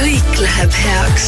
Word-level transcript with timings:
kõik 0.00 0.38
läheb 0.40 0.72
heaks. 0.80 1.26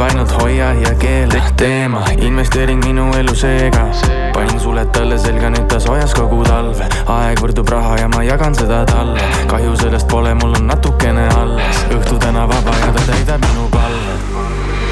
Nilb, 0.00 0.12
ainult 0.12 0.32
hoia 0.42 0.72
ja 0.72 0.94
keela 0.94 1.40
teema, 1.56 2.04
investeering 2.20 2.84
minu 2.84 3.10
elu 3.16 3.34
seega. 3.34 3.86
panin 4.32 4.60
suled 4.60 4.88
talle 4.92 5.18
selga, 5.18 5.50
nüüd 5.50 5.68
ta 5.68 5.80
soojas 5.80 6.14
kogu 6.14 6.42
talve. 6.44 6.88
aeg 7.06 7.40
võrdub 7.40 7.68
raha 7.68 7.96
ja 8.00 8.08
ma 8.08 8.22
jagan 8.22 8.54
seda 8.54 8.84
talle. 8.86 9.20
kahju 9.46 9.76
sellest 9.76 10.08
pole, 10.08 10.34
mul 10.34 10.54
on 10.56 10.66
natukene 10.66 11.28
alles. 11.36 11.84
õhtu 11.90 12.18
täna 12.18 12.46
vaba 12.48 12.76
ja 12.80 12.92
ta 12.92 13.02
täidab 13.12 13.44
minu 13.48 13.68
palve. 13.70 14.14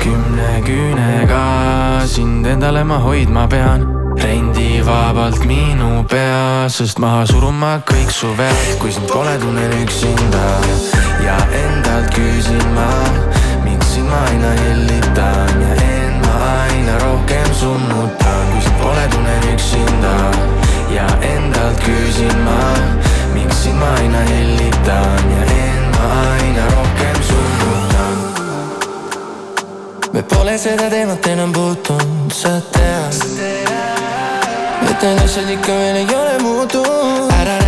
kümne 0.02 0.62
küünega 0.66 2.06
sind 2.06 2.46
endale 2.46 2.84
ma 2.84 2.98
hoidma 2.98 3.48
pean 3.48 3.86
rendi 4.22 4.80
vabalt 4.82 5.44
minu 5.46 6.04
pea, 6.10 6.68
sest 6.68 6.98
maha 6.98 7.24
suruma 7.26 7.78
kõik 7.86 8.10
su 8.10 8.32
vead, 8.38 8.78
kui 8.80 8.92
sind 8.92 9.06
pole, 9.10 9.36
tunnen 9.38 9.74
üksinda 9.82 10.44
ja 11.24 11.36
endalt 11.54 12.10
küsin 12.16 12.64
ma, 12.74 12.88
ma 14.10 14.20
aina 14.30 14.50
hellitan 14.60 15.60
ja 15.62 15.72
end 15.84 16.16
ma 16.24 16.34
aina 16.64 16.98
rohkem 16.98 17.54
summutan, 17.60 18.46
kui 18.52 18.62
sind 18.62 18.78
pole, 18.82 19.04
tunnen 19.10 19.42
üksinda. 19.54 20.14
Ja 20.90 21.06
endalt 21.22 21.80
küsin 21.84 22.38
ma, 22.44 22.60
miks 23.34 23.62
sind 23.62 23.78
ma 23.78 23.90
aina 24.00 24.18
hellitan 24.30 25.30
ja 25.36 25.42
end 25.56 25.86
ma 25.96 26.06
aina 26.32 26.64
rohkem 26.74 27.22
summutan. 27.30 28.16
me 30.12 30.22
pole 30.22 30.58
seda 30.58 30.90
teemat 30.90 31.26
enam 31.26 31.52
puutunud, 31.52 32.32
sa 32.32 32.60
tead. 32.72 33.22
Et 34.88 35.02
need 35.02 35.18
asjad 35.24 35.50
ikka 35.52 35.72
veel 35.72 35.96
ei 35.96 36.14
ole 36.16 36.38
muutunud. 36.42 37.32
Ära 37.40 37.58
räägi, 37.58 37.67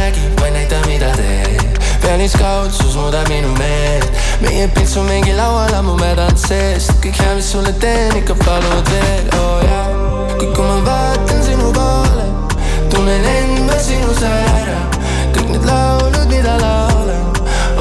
pealiskaudsus 2.02 2.96
muudab 2.96 3.28
minu 3.28 3.52
meelt. 3.58 4.10
Meie 4.40 4.68
pilts 4.74 4.96
on 4.96 5.08
mingi 5.10 5.34
laual 5.36 5.74
ammu 5.80 5.96
mädanud 6.00 6.40
seest 6.40 6.96
kõik 7.04 7.20
hea, 7.20 7.34
mis 7.38 7.52
sulle 7.52 7.72
teen, 7.82 8.16
ikka 8.22 8.38
palud 8.44 8.94
veel, 8.94 9.28
oo 9.38 9.48
oh, 9.48 9.64
jaa 9.68 10.00
kuid 10.40 10.54
kui 10.56 10.64
ma 10.64 10.76
vaatan 10.86 11.42
sinu 11.44 11.72
poole 11.76 12.26
tunnen 12.90 13.24
end 13.34 13.60
ma 13.66 13.76
sinus 13.78 14.22
ära. 14.24 14.80
Kõik 15.34 15.52
need 15.52 15.68
laulud, 15.68 16.26
mida 16.32 16.56
laulan 16.62 17.28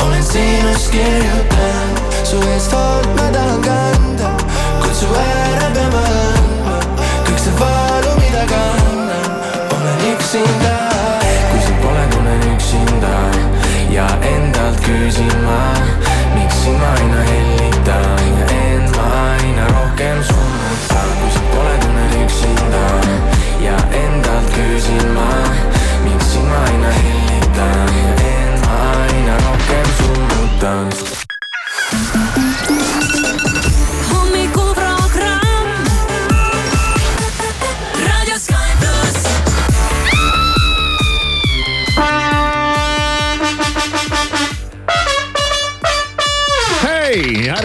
olen 0.03 0.23
sinust 0.31 0.92
kirjutanud. 0.92 2.06
Su 2.30 2.44
eest 2.53 2.75
hoolt 2.75 3.12
ma 3.16 3.31
tahan 3.36 3.62
kanda 3.66 4.34
kutsu 4.84 5.14
ära 5.16 5.38
endalt 15.09 15.18
küsin 15.18 15.44
ma, 15.44 15.74
miks 16.36 16.56
sind 16.64 16.80
ma 16.80 16.88
aina 16.88 17.22
hellitan 17.24 17.38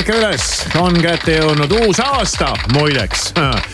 ärka 0.04 0.16
üles, 0.20 0.46
on 0.76 0.96
kätte 1.00 1.38
jõudnud 1.38 1.72
uus 1.78 2.00
aasta 2.02 2.50
muideks 2.74 3.30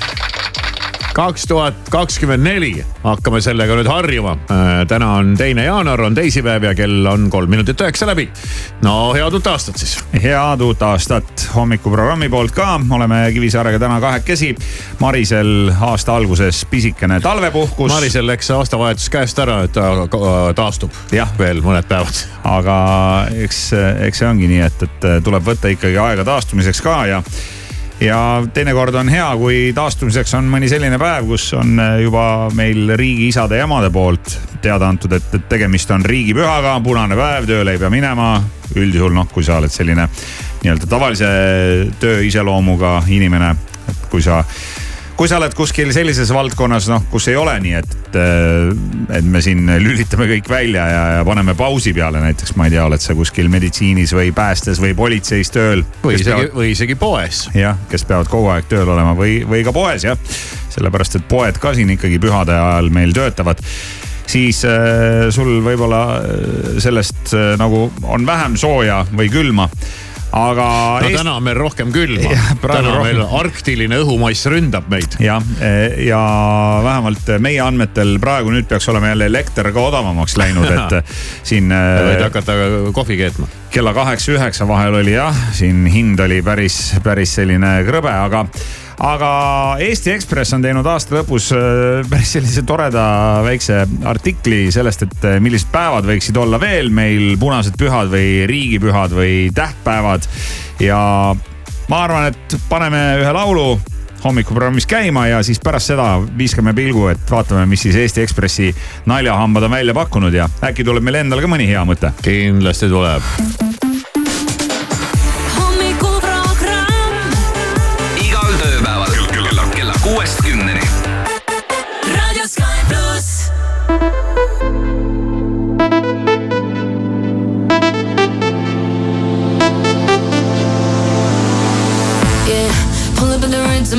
kaks 1.14 1.46
tuhat 1.46 1.74
kakskümmend 1.90 2.44
neli 2.44 2.84
hakkame 3.02 3.40
sellega 3.42 3.74
nüüd 3.78 3.88
harjuma. 3.90 4.36
Äh, 4.50 4.70
täna 4.88 5.12
on 5.18 5.34
teine 5.38 5.64
jaanuar, 5.64 6.00
on 6.06 6.14
teisipäev 6.14 6.64
ja 6.68 6.74
kell 6.78 7.06
on 7.06 7.28
kolm 7.30 7.50
minutit 7.50 7.80
üheksa 7.80 8.06
läbi. 8.06 8.28
no 8.82 9.12
head 9.14 9.34
uut 9.34 9.46
aastat 9.46 9.76
siis. 9.76 9.98
head 10.22 10.60
uut 10.60 10.82
aastat 10.82 11.48
hommikuprogrammi 11.54 12.28
poolt 12.28 12.54
ka, 12.54 12.80
oleme 12.90 13.22
Kivisaarega 13.32 13.78
täna 13.78 14.00
kahekesi. 14.00 14.54
Marisel 15.00 15.72
aasta 15.80 16.16
alguses 16.16 16.64
pisikene 16.70 17.20
talvepuhkus. 17.20 17.92
Marisel 17.92 18.26
läks 18.26 18.50
aastavahetus 18.50 19.10
käest 19.10 19.38
ära, 19.38 19.62
et 19.66 19.72
ta 19.72 19.92
taastub 20.54 20.94
jah, 21.12 21.30
veel 21.38 21.62
mõned 21.64 21.88
päevad. 21.88 22.26
aga 22.44 22.76
eks, 23.44 23.70
eks 24.06 24.22
see 24.22 24.28
ongi 24.28 24.50
nii, 24.50 24.60
et, 24.66 24.84
et 24.86 25.08
tuleb 25.24 25.46
võtta 25.46 25.72
ikkagi 25.72 25.98
aega 25.98 26.24
taastumiseks 26.24 26.82
ka 26.84 27.00
ja 27.10 27.22
ja 28.00 28.42
teinekord 28.54 28.94
on 28.94 29.08
hea, 29.08 29.28
kui 29.36 29.58
taastumiseks 29.76 30.34
on 30.38 30.48
mõni 30.50 30.68
selline 30.70 30.98
päev, 31.00 31.26
kus 31.28 31.50
on 31.58 31.80
juba 32.02 32.24
meil 32.56 32.94
riigiisade 32.96 33.60
ja 33.60 33.66
emade 33.68 33.90
poolt 33.92 34.36
teada 34.62 34.88
antud, 34.88 35.12
et, 35.16 35.28
et 35.36 35.48
tegemist 35.48 35.90
on 35.94 36.04
riigipühaga, 36.04 36.78
punane 36.84 37.18
päev, 37.18 37.48
tööle 37.48 37.76
ei 37.76 37.82
pea 37.82 37.90
minema. 37.92 38.32
üldjuhul 38.70 39.10
noh, 39.10 39.26
kui 39.26 39.42
sa 39.42 39.56
oled 39.58 39.72
selline 39.72 40.04
nii-öelda 40.62 40.86
tavalise 40.86 41.28
töö 42.00 42.20
iseloomuga 42.22 43.00
inimene, 43.10 43.50
et 43.90 44.04
kui 44.10 44.22
sa 44.22 44.44
kui 45.20 45.28
sa 45.28 45.36
oled 45.36 45.52
kuskil 45.52 45.90
sellises 45.92 46.30
valdkonnas, 46.32 46.86
noh, 46.88 47.02
kus 47.12 47.26
ei 47.28 47.34
ole 47.36 47.52
nii, 47.60 47.74
et, 47.76 48.14
et 49.18 49.26
me 49.28 49.42
siin 49.44 49.68
lülitame 49.84 50.24
kõik 50.30 50.48
välja 50.48 50.86
ja, 50.88 51.02
ja 51.18 51.26
paneme 51.28 51.52
pausi 51.58 51.92
peale, 51.92 52.22
näiteks 52.24 52.54
ma 52.56 52.70
ei 52.70 52.72
tea, 52.72 52.86
oled 52.88 53.04
sa 53.04 53.12
kuskil 53.18 53.50
meditsiinis 53.52 54.14
või 54.16 54.30
päästes 54.32 54.80
või 54.80 54.94
politseis 54.96 55.52
tööl. 55.52 55.84
või 56.00 56.16
isegi 56.16 56.30
peavad..., 56.30 56.56
või 56.56 56.70
isegi 56.72 56.96
poes. 56.96 57.42
jah, 57.52 57.76
kes 57.92 58.08
peavad 58.08 58.32
kogu 58.32 58.48
aeg 58.54 58.72
tööl 58.72 58.88
olema 58.88 59.12
või, 59.18 59.42
või 59.44 59.60
ka 59.66 59.76
poes 59.76 60.08
jah. 60.08 60.16
sellepärast, 60.72 61.20
et 61.20 61.28
poed 61.28 61.60
ka 61.60 61.74
siin 61.76 61.92
ikkagi 61.98 62.16
pühade 62.22 62.56
ajal 62.56 62.88
meil 62.88 63.12
töötavad 63.12 63.60
siis 64.30 64.64
äh, 64.64 65.28
sul 65.36 65.58
võib-olla 65.66 66.04
äh, 66.16 66.78
sellest 66.80 67.34
äh, 67.36 67.58
nagu 67.60 67.90
on 68.08 68.24
vähem 68.24 68.56
sooja 68.56 69.02
või 69.12 69.28
külma 69.28 69.68
aga. 70.32 70.66
no 71.00 71.08
Eest... 71.08 71.18
täna 71.20 71.36
on 71.38 71.46
meil 71.46 71.58
rohkem 71.58 71.92
külma. 71.94 72.32
täna 72.62 72.94
rohkem. 72.94 73.06
meil 73.06 73.22
arktiline 73.40 74.00
õhumass 74.04 74.48
ründab 74.50 74.90
meid. 74.92 75.16
jah, 75.22 75.44
e, 75.60 75.72
ja 76.06 76.20
vähemalt 76.86 77.32
meie 77.42 77.62
andmetel 77.64 78.16
praegu 78.22 78.54
nüüd 78.54 78.68
peaks 78.70 78.88
olema 78.92 79.12
jälle 79.12 79.30
elekter 79.30 79.72
ka 79.74 79.86
odavamaks 79.90 80.36
läinud, 80.40 80.68
et 80.76 81.16
siin. 81.46 81.70
võid 81.70 82.22
hakata 82.26 82.58
kohvi 82.96 83.18
keetma. 83.20 83.48
kella 83.74 83.94
kaheksa-üheksa 83.96 84.68
vahel 84.70 85.00
oli 85.02 85.16
jah, 85.16 85.36
siin 85.56 85.84
hind 85.90 86.20
oli 86.20 86.40
päris, 86.46 86.82
päris 87.04 87.34
selline 87.40 87.80
krõbe, 87.88 88.12
aga 88.12 88.46
aga 89.00 89.30
Eesti 89.80 90.12
Ekspress 90.12 90.54
on 90.56 90.64
teinud 90.64 90.86
aasta 90.86 91.16
lõpus 91.16 91.50
äh, 91.56 92.00
päris 92.10 92.34
sellise 92.36 92.64
toreda 92.68 93.04
väikse 93.46 93.82
artikli 94.08 94.66
sellest, 94.74 95.06
et 95.06 95.28
äh, 95.28 95.38
millised 95.42 95.70
päevad 95.72 96.08
võiksid 96.08 96.36
olla 96.40 96.60
veel 96.60 96.92
meil 96.94 97.36
punased 97.40 97.78
pühad 97.80 98.12
või 98.12 98.44
riigipühad 98.50 99.14
või 99.16 99.48
tähtpäevad. 99.56 100.28
ja 100.84 101.00
ma 101.88 102.02
arvan, 102.04 102.28
et 102.30 102.58
paneme 102.68 103.02
ühe 103.22 103.32
laulu 103.32 103.80
hommikuprogrammis 104.20 104.84
käima 104.86 105.26
ja 105.30 105.40
siis 105.42 105.60
pärast 105.64 105.94
seda 105.94 106.10
viskame 106.38 106.74
pilgu, 106.76 107.08
et 107.08 107.24
vaatame, 107.30 107.64
mis 107.70 107.86
siis 107.86 107.96
Eesti 107.96 108.26
Ekspressi 108.26 108.68
naljahambad 109.08 109.64
on 109.64 109.78
välja 109.78 109.96
pakkunud 109.96 110.34
ja 110.34 110.48
äkki 110.64 110.84
tuleb 110.84 111.04
meil 111.08 111.22
endal 111.24 111.40
ka 111.40 111.48
mõni 111.48 111.70
hea 111.72 111.84
mõte. 111.88 112.12
kindlasti 112.20 112.92
tuleb 112.92 113.69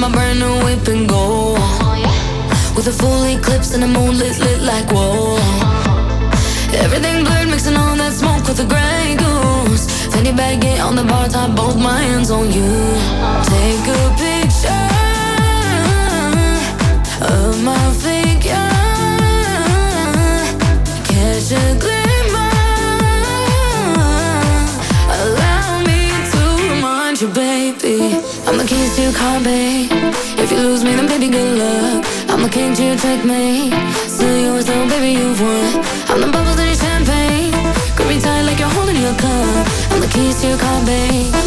whip 0.09 0.88
and 0.88 1.07
go. 1.07 1.53
With 2.75 2.88
a 2.88 2.92
full 2.92 3.24
eclipse 3.25 3.74
and 3.74 3.83
the 3.83 3.88
moon 3.88 4.18
lit, 4.18 4.39
like 4.62 4.89
whoa. 4.92 5.38
Everything 6.74 7.24
blurred, 7.24 7.50
mixing 7.50 7.75
all 7.75 7.95
that 7.95 8.13
smoke 8.13 8.48
with 8.48 8.57
the 8.57 8.65
gray 8.65 9.15
goose. 9.15 9.86
Fanny 10.12 10.31
baggy 10.31 10.80
on 10.80 10.95
the 10.95 11.03
bar 11.03 11.27
top, 11.27 11.56
both 11.56 11.77
my 11.77 12.00
hands 12.01 12.31
on 12.31 12.51
you. 12.51 12.74
Take 13.53 13.88
a 13.88 14.01
picture 14.18 14.88
of 17.21 17.63
my 17.63 17.94
figure. 17.94 18.10
To 28.95 29.01
your 29.01 29.13
car, 29.13 29.39
babe. 29.41 29.89
If 30.38 30.51
you 30.51 30.57
lose 30.57 30.83
me, 30.83 30.93
then 30.95 31.07
baby, 31.07 31.29
good 31.29 31.57
luck. 31.57 32.05
I'm 32.27 32.43
the 32.43 32.49
king 32.49 32.73
to 32.73 32.83
your 32.83 32.97
checkmate. 32.97 33.71
Still 34.09 34.38
yours, 34.38 34.65
though, 34.65 34.85
baby, 34.89 35.17
you've 35.17 35.39
won. 35.39 35.85
I'm 36.09 36.19
the 36.19 36.27
bubbles 36.27 36.59
in 36.59 36.65
your 36.65 36.75
champagne. 36.75 37.53
Grip 37.95 38.09
me 38.09 38.19
tight 38.19 38.41
like 38.41 38.59
you're 38.59 38.67
holding 38.67 38.97
your 38.97 39.15
cup. 39.15 39.67
I'm 39.91 40.01
the 40.01 40.07
keys 40.07 40.41
to 40.41 40.49
your 40.49 40.57
car, 40.57 40.85
babe. 40.85 41.40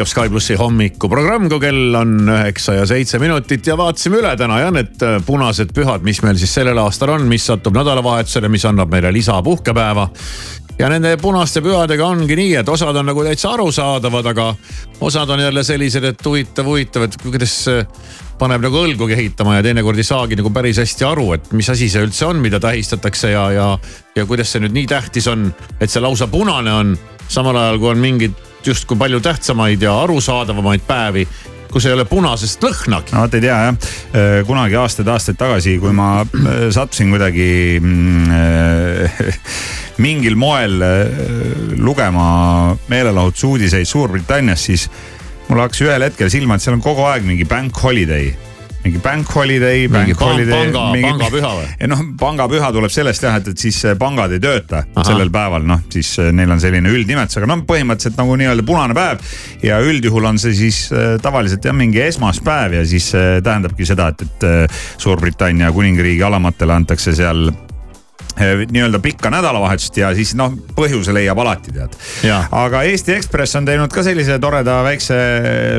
Lõikab 0.00 0.08
Sky 0.08 0.30
plussi 0.32 0.54
hommikuprogramm, 0.56 1.48
kui 1.50 1.60
kell 1.60 1.96
on 1.98 2.24
üheksa 2.24 2.78
ja 2.78 2.86
seitse 2.88 3.18
minutit 3.20 3.66
ja 3.68 3.74
vaatasime 3.76 4.20
üle 4.22 4.30
täna 4.38 4.56
jah 4.62 4.70
need 4.72 5.02
äh, 5.04 5.18
punased 5.26 5.74
pühad, 5.76 6.00
mis 6.06 6.22
meil 6.24 6.38
siis 6.40 6.54
sellel 6.56 6.78
aastal 6.80 7.12
on, 7.18 7.26
mis 7.28 7.44
satub 7.44 7.76
nädalavahetusele, 7.76 8.48
mis 8.48 8.64
annab 8.64 8.88
meile 8.88 9.12
lisapuhkepäeva. 9.12 10.08
ja 10.80 10.88
nende 10.88 11.12
punaste 11.20 11.60
pühadega 11.60 12.06
ongi 12.06 12.36
nii, 12.36 12.56
et 12.62 12.72
osad 12.72 12.96
on 12.96 13.10
nagu 13.12 13.24
täitsa 13.26 13.52
arusaadavad, 13.52 14.32
aga 14.32 14.54
osad 15.04 15.36
on 15.36 15.44
jälle 15.44 15.64
sellised, 15.64 16.04
et 16.04 16.24
huvitav, 16.24 16.64
huvitav, 16.64 17.04
et 17.04 17.20
kuidas 17.20 17.60
paneb 18.40 18.64
nagu 18.64 18.80
õlgu 18.80 19.10
kehitama 19.10 19.58
ja 19.58 19.68
teinekord 19.68 20.00
ei 20.00 20.06
saagi 20.06 20.38
nagu 20.40 20.48
päris 20.50 20.80
hästi 20.80 21.04
aru, 21.04 21.32
et 21.36 21.52
mis 21.52 21.68
asi 21.68 21.90
see 21.92 22.06
üldse 22.08 22.24
on, 22.24 22.40
mida 22.40 22.60
tähistatakse 22.60 23.34
ja, 23.34 23.50
ja, 23.52 23.72
ja 24.16 24.24
kuidas 24.24 24.54
see 24.54 24.64
nüüd 24.64 24.80
nii 24.80 24.88
tähtis 24.96 25.28
on, 25.28 25.50
et 25.76 25.92
see 25.92 26.00
lausa 26.00 26.30
punane 26.32 26.72
on. 26.72 26.96
samal 27.28 27.56
ajal 27.56 27.76
kui 27.78 27.92
on 27.92 28.00
mingid 28.00 28.46
justkui 28.66 28.98
palju 28.98 29.20
tähtsamaid 29.24 29.82
ja 29.82 29.94
arusaadavamaid 30.02 30.84
päevi, 30.86 31.26
kus 31.70 31.86
ei 31.86 31.94
ole 31.94 32.04
punasest 32.08 32.62
lõhnagi. 32.64 33.14
no 33.14 33.24
vot 33.24 33.36
ei 33.38 33.44
tea 33.44 33.58
jah, 33.66 33.94
kunagi 34.46 34.78
aastaid-aastaid 34.80 35.38
tagasi, 35.40 35.76
kui 35.82 35.94
ma 35.96 36.10
äh, 36.24 36.66
sattusin 36.74 37.12
kuidagi 37.14 37.78
mm, 37.80 38.30
äh, 38.34 39.40
mingil 40.04 40.36
moel 40.40 40.82
äh, 40.82 41.24
lugema 41.78 42.76
meelelahutusuudiseid 42.90 43.88
Suurbritannias, 43.88 44.66
siis 44.70 44.88
mul 45.48 45.62
hakkas 45.62 45.84
ühel 45.86 46.08
hetkel 46.08 46.30
silma, 46.32 46.56
et 46.56 46.66
seal 46.66 46.78
on 46.78 46.84
kogu 46.84 47.06
aeg 47.08 47.26
mingi 47.26 47.48
bank 47.48 47.78
holiday 47.82 48.32
mingi 48.84 49.00
bank 49.04 49.28
holiday, 49.34 49.84
mingi 49.88 50.14
bank 50.14 50.22
holiday. 50.24 50.70
panga, 50.72 50.84
pangapüha 51.04 51.52
või? 51.58 51.68
ja 51.82 51.88
noh, 51.90 52.02
pangapüha 52.20 52.70
tuleb 52.72 52.92
sellest 52.92 53.24
jah, 53.26 53.36
et, 53.40 53.50
et 53.52 53.64
siis 53.68 53.78
äh, 53.84 53.96
pangad 54.00 54.32
ei 54.32 54.40
tööta 54.42 54.82
Aha. 54.84 55.04
sellel 55.10 55.32
päeval, 55.34 55.66
noh 55.68 55.82
siis 55.92 56.14
äh, 56.22 56.30
neil 56.36 56.50
on 56.54 56.62
selline 56.62 56.92
üldnimetus, 56.92 57.40
aga 57.40 57.50
noh, 57.52 57.64
põhimõtteliselt 57.68 58.20
nagu 58.20 58.36
nii-öelda 58.40 58.66
punane 58.66 58.96
päev. 58.96 59.24
ja 59.66 59.80
üldjuhul 59.84 60.30
on 60.32 60.40
see 60.40 60.56
siis 60.56 60.86
äh, 60.94 61.16
tavaliselt 61.22 61.64
jah, 61.64 61.76
mingi 61.76 62.00
esmaspäev 62.06 62.78
ja 62.80 62.84
siis 62.88 63.12
äh, 63.14 63.38
tähendabki 63.44 63.88
seda, 63.88 64.10
et, 64.14 64.24
et 64.24 64.48
äh, 64.48 64.84
Suurbritannia 65.00 65.72
kuningriigi 65.76 66.24
alamatele 66.24 66.80
antakse 66.80 67.14
seal 67.16 67.50
nii-öelda 68.40 68.98
pikka 69.04 69.28
nädalavahetust 69.30 69.98
ja 70.00 70.14
siis 70.16 70.32
noh, 70.38 70.54
põhjuse 70.76 71.12
leiab 71.12 71.38
alati 71.42 71.74
tead. 71.74 71.96
Aga 72.56 72.84
Eesti 72.88 73.18
Ekspress 73.18 73.58
on 73.58 73.66
teinud 73.68 73.92
ka 73.92 74.04
sellise 74.06 74.38
toreda 74.40 74.78
väikse 74.86 75.18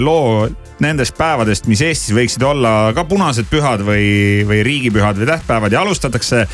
loo 0.04 0.46
nendest 0.82 1.16
päevadest, 1.18 1.68
mis 1.70 1.82
Eestis 1.86 2.14
võiksid 2.16 2.44
olla 2.46 2.92
ka 2.96 3.06
punased 3.10 3.48
pühad 3.52 3.84
või, 3.86 4.42
või 4.48 4.62
riigipühad 4.66 5.20
või 5.20 5.30
tähtpäevad 5.30 5.74
ja 5.74 5.82
alustatakse 5.86 6.46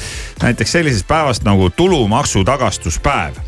näiteks 0.43 0.75
sellisest 0.77 1.07
päevast 1.07 1.47
nagu 1.47 1.69
tulumaksu 1.69 2.43
tagastuspäev. 2.47 3.39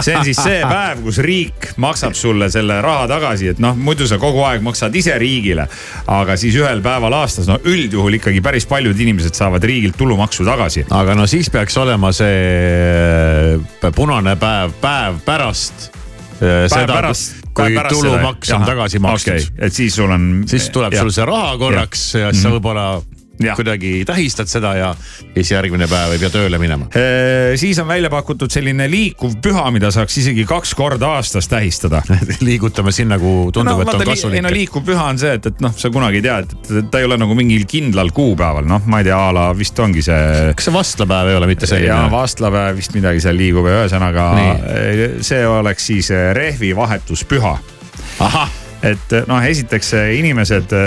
see 0.00 0.16
on 0.16 0.24
siis 0.26 0.40
see 0.42 0.60
päev, 0.66 1.02
kus 1.06 1.18
riik 1.24 1.70
maksab 1.80 2.16
sulle 2.18 2.50
selle 2.52 2.80
raha 2.84 3.06
tagasi, 3.14 3.52
et 3.54 3.62
noh, 3.62 3.76
muidu 3.76 4.08
sa 4.10 4.18
kogu 4.22 4.42
aeg 4.46 4.62
maksad 4.64 4.94
ise 4.94 5.16
riigile. 5.18 5.68
aga 6.06 6.36
siis 6.40 6.58
ühel 6.58 6.82
päeval 6.84 7.14
aastas, 7.22 7.48
no 7.50 7.58
üldjuhul 7.64 8.20
ikkagi 8.20 8.42
päris 8.44 8.66
paljud 8.66 9.00
inimesed 9.00 9.34
saavad 9.34 9.64
riigilt 9.64 9.96
tulumaksu 9.98 10.44
tagasi. 10.44 10.86
aga 10.90 11.14
no 11.14 11.26
siis 11.30 11.50
peaks 11.50 11.76
olema 11.78 12.12
see 12.12 13.58
äh, 13.58 13.92
punane 13.94 14.36
päev, 14.36 14.74
päev 14.82 15.22
pärast 15.24 15.92
seda, 16.40 16.86
pärast- 16.92 17.42
kui 17.54 17.74
pärast 17.76 17.94
tulumaks 17.94 18.48
seda. 18.48 18.58
on 18.58 18.66
tagasi 18.68 18.98
makstud 19.04 19.34
okei, 19.34 19.66
et 19.66 19.72
siis 19.72 19.94
sul 19.94 20.10
on. 20.10 20.44
siis 20.50 20.68
tuleb 20.74 20.96
sul 20.98 21.12
see 21.14 21.26
raha 21.28 21.56
korraks 21.60 22.06
ja, 22.14 22.26
ja 22.26 22.32
siis 22.32 22.42
sa 22.46 22.54
võib-olla 22.54 22.88
Jah. 23.42 23.56
kuidagi 23.58 24.04
tähistad 24.06 24.46
seda 24.46 24.74
ja 24.78 24.88
siis 25.34 25.50
järgmine 25.50 25.88
päev 25.90 26.12
ei 26.14 26.20
pea 26.22 26.30
tööle 26.30 26.58
minema. 26.62 26.86
Ee, 26.94 27.56
siis 27.58 27.78
on 27.82 27.88
välja 27.88 28.10
pakutud 28.10 28.52
selline 28.52 28.86
liikuv 28.90 29.34
püha, 29.42 29.64
mida 29.74 29.90
saaks 29.94 30.20
isegi 30.22 30.44
kaks 30.46 30.74
korda 30.78 31.16
aastas 31.16 31.48
tähistada. 31.50 32.02
liigutame 32.46 32.92
sinna, 32.94 33.18
kuhu 33.18 33.50
tundub, 33.54 33.82
et 33.82 33.90
on 33.90 33.98
ei 33.98 34.06
no 34.06 34.12
kasulik. 34.12 34.48
liikuv 34.54 34.86
püha 34.86 35.08
on 35.10 35.18
see, 35.18 35.34
et, 35.34 35.48
et 35.50 35.64
noh, 35.64 35.74
sa 35.76 35.90
kunagi 35.94 36.20
ei 36.22 36.26
tea, 36.28 36.38
et, 36.44 36.54
ta 36.92 37.02
ei 37.02 37.08
ole 37.08 37.18
nagu 37.18 37.34
mingil 37.38 37.66
kindlal 37.70 38.12
kuupäeval, 38.14 38.68
noh, 38.70 38.86
ma 38.86 39.02
ei 39.02 39.08
tea, 39.10 39.18
a 39.18 39.34
la 39.34 39.48
vist 39.56 39.82
ongi 39.82 40.04
see. 40.06 40.54
kas 40.54 40.70
see 40.70 40.76
vastlapäev 40.76 41.32
ei 41.32 41.40
ole 41.40 41.50
mitte 41.50 41.66
ja 41.66 41.74
selline? 41.74 41.98
vastlapäev 42.14 42.78
vist 42.78 42.94
midagi 42.94 43.24
seal 43.24 43.38
liigub 43.38 43.66
ja 43.66 43.82
ühesõnaga 43.82 44.28
Nii. 44.38 45.10
see 45.26 45.42
oleks 45.48 45.90
siis 45.90 46.12
eh, 46.14 46.30
rehvi 46.38 46.70
vahetuspüha. 46.76 47.56
ahah, 48.28 48.56
et 48.86 49.18
noh, 49.26 49.42
esiteks 49.42 49.94
inimesed 50.20 50.78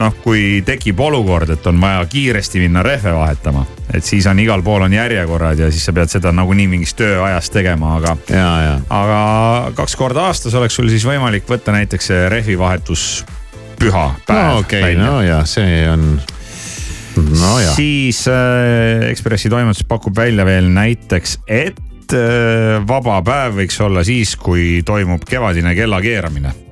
noh, 0.00 0.14
kui 0.22 0.62
tekib 0.66 1.00
olukord, 1.00 1.50
et 1.54 1.66
on 1.66 1.80
vaja 1.80 2.04
kiiresti 2.10 2.62
minna 2.62 2.82
rehve 2.86 3.12
vahetama, 3.16 3.64
et 3.94 4.04
siis 4.04 4.26
on 4.30 4.38
igal 4.42 4.62
pool 4.66 4.84
on 4.86 4.94
järjekorrad 4.94 5.58
ja 5.58 5.70
siis 5.72 5.88
sa 5.88 5.94
pead 5.96 6.12
seda 6.12 6.32
nagunii 6.34 6.68
mingis 6.70 6.94
tööajas 6.98 7.50
tegema, 7.54 7.96
aga. 7.98 8.16
aga 8.90 9.20
kaks 9.78 9.96
korda 9.98 10.28
aastas 10.28 10.54
oleks 10.58 10.78
sul 10.78 10.90
siis 10.92 11.06
võimalik 11.08 11.48
võtta 11.50 11.74
näiteks 11.74 12.10
see 12.12 12.28
rehvi 12.32 12.58
vahetuspüha 12.58 14.06
päev 14.28 14.52
no 14.52 14.62
okei 14.62 14.94
okay,, 14.94 15.00
no 15.00 15.20
ja 15.24 15.42
see 15.48 15.82
on, 15.90 16.06
nojah. 17.16 17.74
siis 17.74 18.24
äh, 18.30 19.08
Ekspressi 19.10 19.50
toimetus 19.50 19.86
pakub 19.88 20.16
välja 20.16 20.46
veel 20.46 20.70
näiteks, 20.74 21.40
et 21.46 22.14
äh, 22.14 22.78
vaba 22.86 23.20
päev 23.26 23.60
võiks 23.62 23.82
olla 23.82 24.06
siis, 24.06 24.36
kui 24.38 24.80
toimub 24.86 25.26
kevadine 25.28 25.74
kellakeeramine 25.78 26.67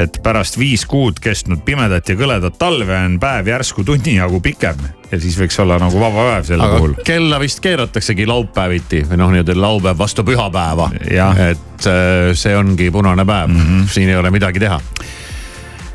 et 0.00 0.20
pärast 0.22 0.58
viis 0.58 0.86
kuud 0.88 1.20
kestnud 1.22 1.64
pimedat 1.66 2.08
ja 2.08 2.16
kõledat 2.18 2.58
talve 2.60 2.96
on 2.96 3.18
päev 3.20 3.50
järsku 3.52 3.84
tunni 3.86 4.16
jagu 4.16 4.40
pikem 4.44 4.80
ja 5.10 5.20
siis 5.20 5.38
võiks 5.38 5.58
olla 5.62 5.78
nagu 5.80 6.00
vaba 6.00 6.26
päev 6.32 6.46
selle 6.48 6.66
aga 6.66 6.78
puhul. 6.78 6.94
kella 7.06 7.40
vist 7.42 7.62
keerataksegi 7.64 8.26
laupäeviti 8.30 9.02
või 9.08 9.20
noh, 9.20 9.32
nii-öelda 9.34 9.56
laupäev 9.58 9.98
vastu 9.98 10.24
pühapäeva. 10.26 10.90
Et 11.00 11.88
äh, 11.88 12.30
see 12.38 12.54
ongi 12.56 12.90
punane 12.94 13.26
päev 13.26 13.48
mm, 13.50 13.66
-hmm. 13.66 13.88
siin 13.90 14.08
ei 14.08 14.16
ole 14.16 14.30
midagi 14.30 14.62
teha. 14.62 14.80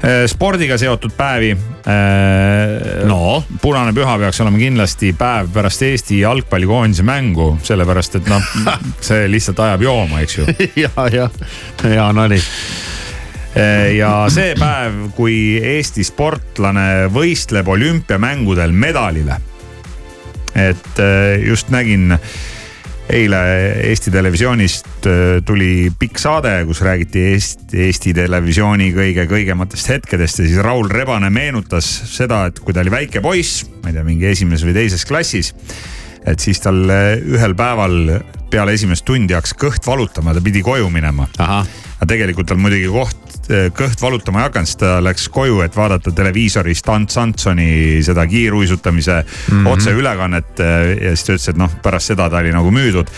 Äh, 0.05 0.25
spordiga 0.27 0.77
seotud 0.77 1.15
päevi. 1.17 1.51
Äh, 1.88 3.05
no 3.07 3.43
punane 3.62 3.93
püha 3.93 4.17
peaks 4.19 4.41
olema 4.41 4.57
kindlasti 4.57 5.13
päev 5.13 5.53
pärast 5.53 5.81
Eesti 5.81 6.19
jalgpallikoondise 6.19 7.03
mängu, 7.03 7.57
sellepärast 7.63 8.15
et 8.15 8.27
noh, 8.27 8.43
see 9.07 9.31
lihtsalt 9.31 9.59
ajab 9.59 9.81
jooma, 9.81 10.19
eks 10.25 10.38
ju. 10.38 10.45
ja, 10.83 11.07
jah, 11.12 11.31
hea 11.83 12.12
nali 12.13 12.41
Eh, 12.41 12.94
ja 13.95 14.12
see 14.31 14.55
päev, 14.59 14.97
kui 15.15 15.35
Eesti 15.63 16.03
sportlane 16.03 17.07
võistleb 17.13 17.67
olümpiamängudel 17.71 18.75
medalile. 18.75 19.39
et 20.55 21.00
eh, 21.03 21.41
just 21.43 21.69
nägin 21.69 22.15
eile 23.12 23.39
Eesti 23.89 24.12
Televisioonist 24.12 25.07
eh, 25.07 25.41
tuli 25.45 25.91
pikk 26.00 26.19
saade, 26.19 26.53
kus 26.65 26.81
räägiti 26.81 27.25
Eesti, 27.33 27.81
Eesti 27.88 28.13
Televisiooni 28.15 28.91
kõige 28.95 29.27
kõigematest 29.29 29.91
hetkedest 29.93 30.39
ja 30.39 30.47
siis 30.47 30.63
Raul 30.63 30.89
Rebane 30.89 31.29
meenutas 31.29 31.89
seda, 32.15 32.45
et 32.50 32.59
kui 32.59 32.74
ta 32.74 32.83
oli 32.83 32.93
väike 32.93 33.21
poiss, 33.21 33.65
ma 33.83 33.91
ei 33.91 33.97
tea, 33.97 34.07
mingi 34.07 34.31
esimeses 34.31 34.65
või 34.67 34.77
teises 34.79 35.05
klassis. 35.05 35.53
Et 36.25 36.39
siis 36.39 36.60
tal 36.60 36.86
ühel 36.86 37.55
päeval 37.55 38.20
peale 38.50 38.74
esimest 38.74 39.05
tundi 39.05 39.34
hakkas 39.34 39.55
kõht 39.60 39.88
valutama, 39.88 40.34
ta 40.34 40.41
pidi 40.41 40.62
koju 40.65 40.89
minema. 40.89 41.27
aga 41.38 42.08
tegelikult 42.08 42.48
tal 42.48 42.58
muidugi 42.58 42.88
koht 42.91 43.25
Eh, 43.46 43.67
kõht 43.77 44.01
valutama 44.01 44.41
ei 44.41 44.48
hakanud, 44.48 44.70
siis 44.70 44.79
ta 44.82 44.96
läks 45.05 45.27
koju, 45.29 45.60
et 45.62 45.75
vaadata 45.77 46.10
televiisorist 46.15 46.88
Ants 46.89 47.17
Antsoni 47.22 48.01
seda 48.05 48.24
kiiruisutamise 48.27 49.20
mm 49.22 49.51
-hmm. 49.51 49.67
otseülekannet 49.70 50.60
eh, 50.60 51.03
ja 51.03 51.12
siis 51.15 51.24
ta 51.24 51.34
ütles, 51.34 51.50
et 51.50 51.58
noh, 51.58 51.75
pärast 51.84 52.10
seda 52.10 52.29
ta 52.29 52.41
oli 52.41 52.51
nagu 52.51 52.72
müüdud 52.72 53.12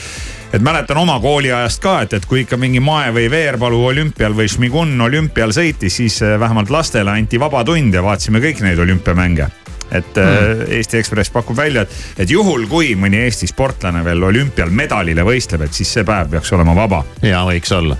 et 0.54 0.62
mäletan 0.62 0.98
oma 0.98 1.20
kooliajast 1.20 1.82
ka, 1.82 2.02
et, 2.02 2.14
et 2.14 2.26
kui 2.26 2.42
ikka 2.42 2.58
mingi 2.58 2.80
Mae 2.80 3.12
või 3.12 3.30
Veerpalu 3.32 3.86
olümpial 3.86 4.36
või 4.36 4.48
Šmigun 4.48 5.02
olümpial 5.02 5.52
sõitis, 5.52 5.96
siis 5.96 6.22
eh, 6.22 6.40
vähemalt 6.40 6.70
lastele 6.70 7.12
anti 7.12 7.40
vaba 7.40 7.64
tund 7.64 7.94
ja 7.94 8.04
vaatasime 8.04 8.40
kõik 8.40 8.62
neid 8.62 8.80
olümpiamänge 8.80 9.48
et 9.91 10.17
mm. 10.20 10.65
Eesti 10.79 11.00
Ekspress 11.01 11.34
pakub 11.34 11.58
välja, 11.58 11.86
et, 11.88 12.00
et 12.24 12.32
juhul, 12.32 12.67
kui 12.72 12.96
mõni 13.00 13.22
Eesti 13.25 13.48
sportlane 13.48 14.03
veel 14.06 14.24
olümpial 14.29 14.74
medalile 14.74 15.24
võistleb, 15.27 15.67
et 15.67 15.74
siis 15.74 15.94
see 15.98 16.08
päev 16.08 16.34
peaks 16.36 16.51
olema 16.58 16.75
vaba. 16.75 17.03
ja 17.22 17.46
võiks 17.48 17.72
olla 17.75 17.98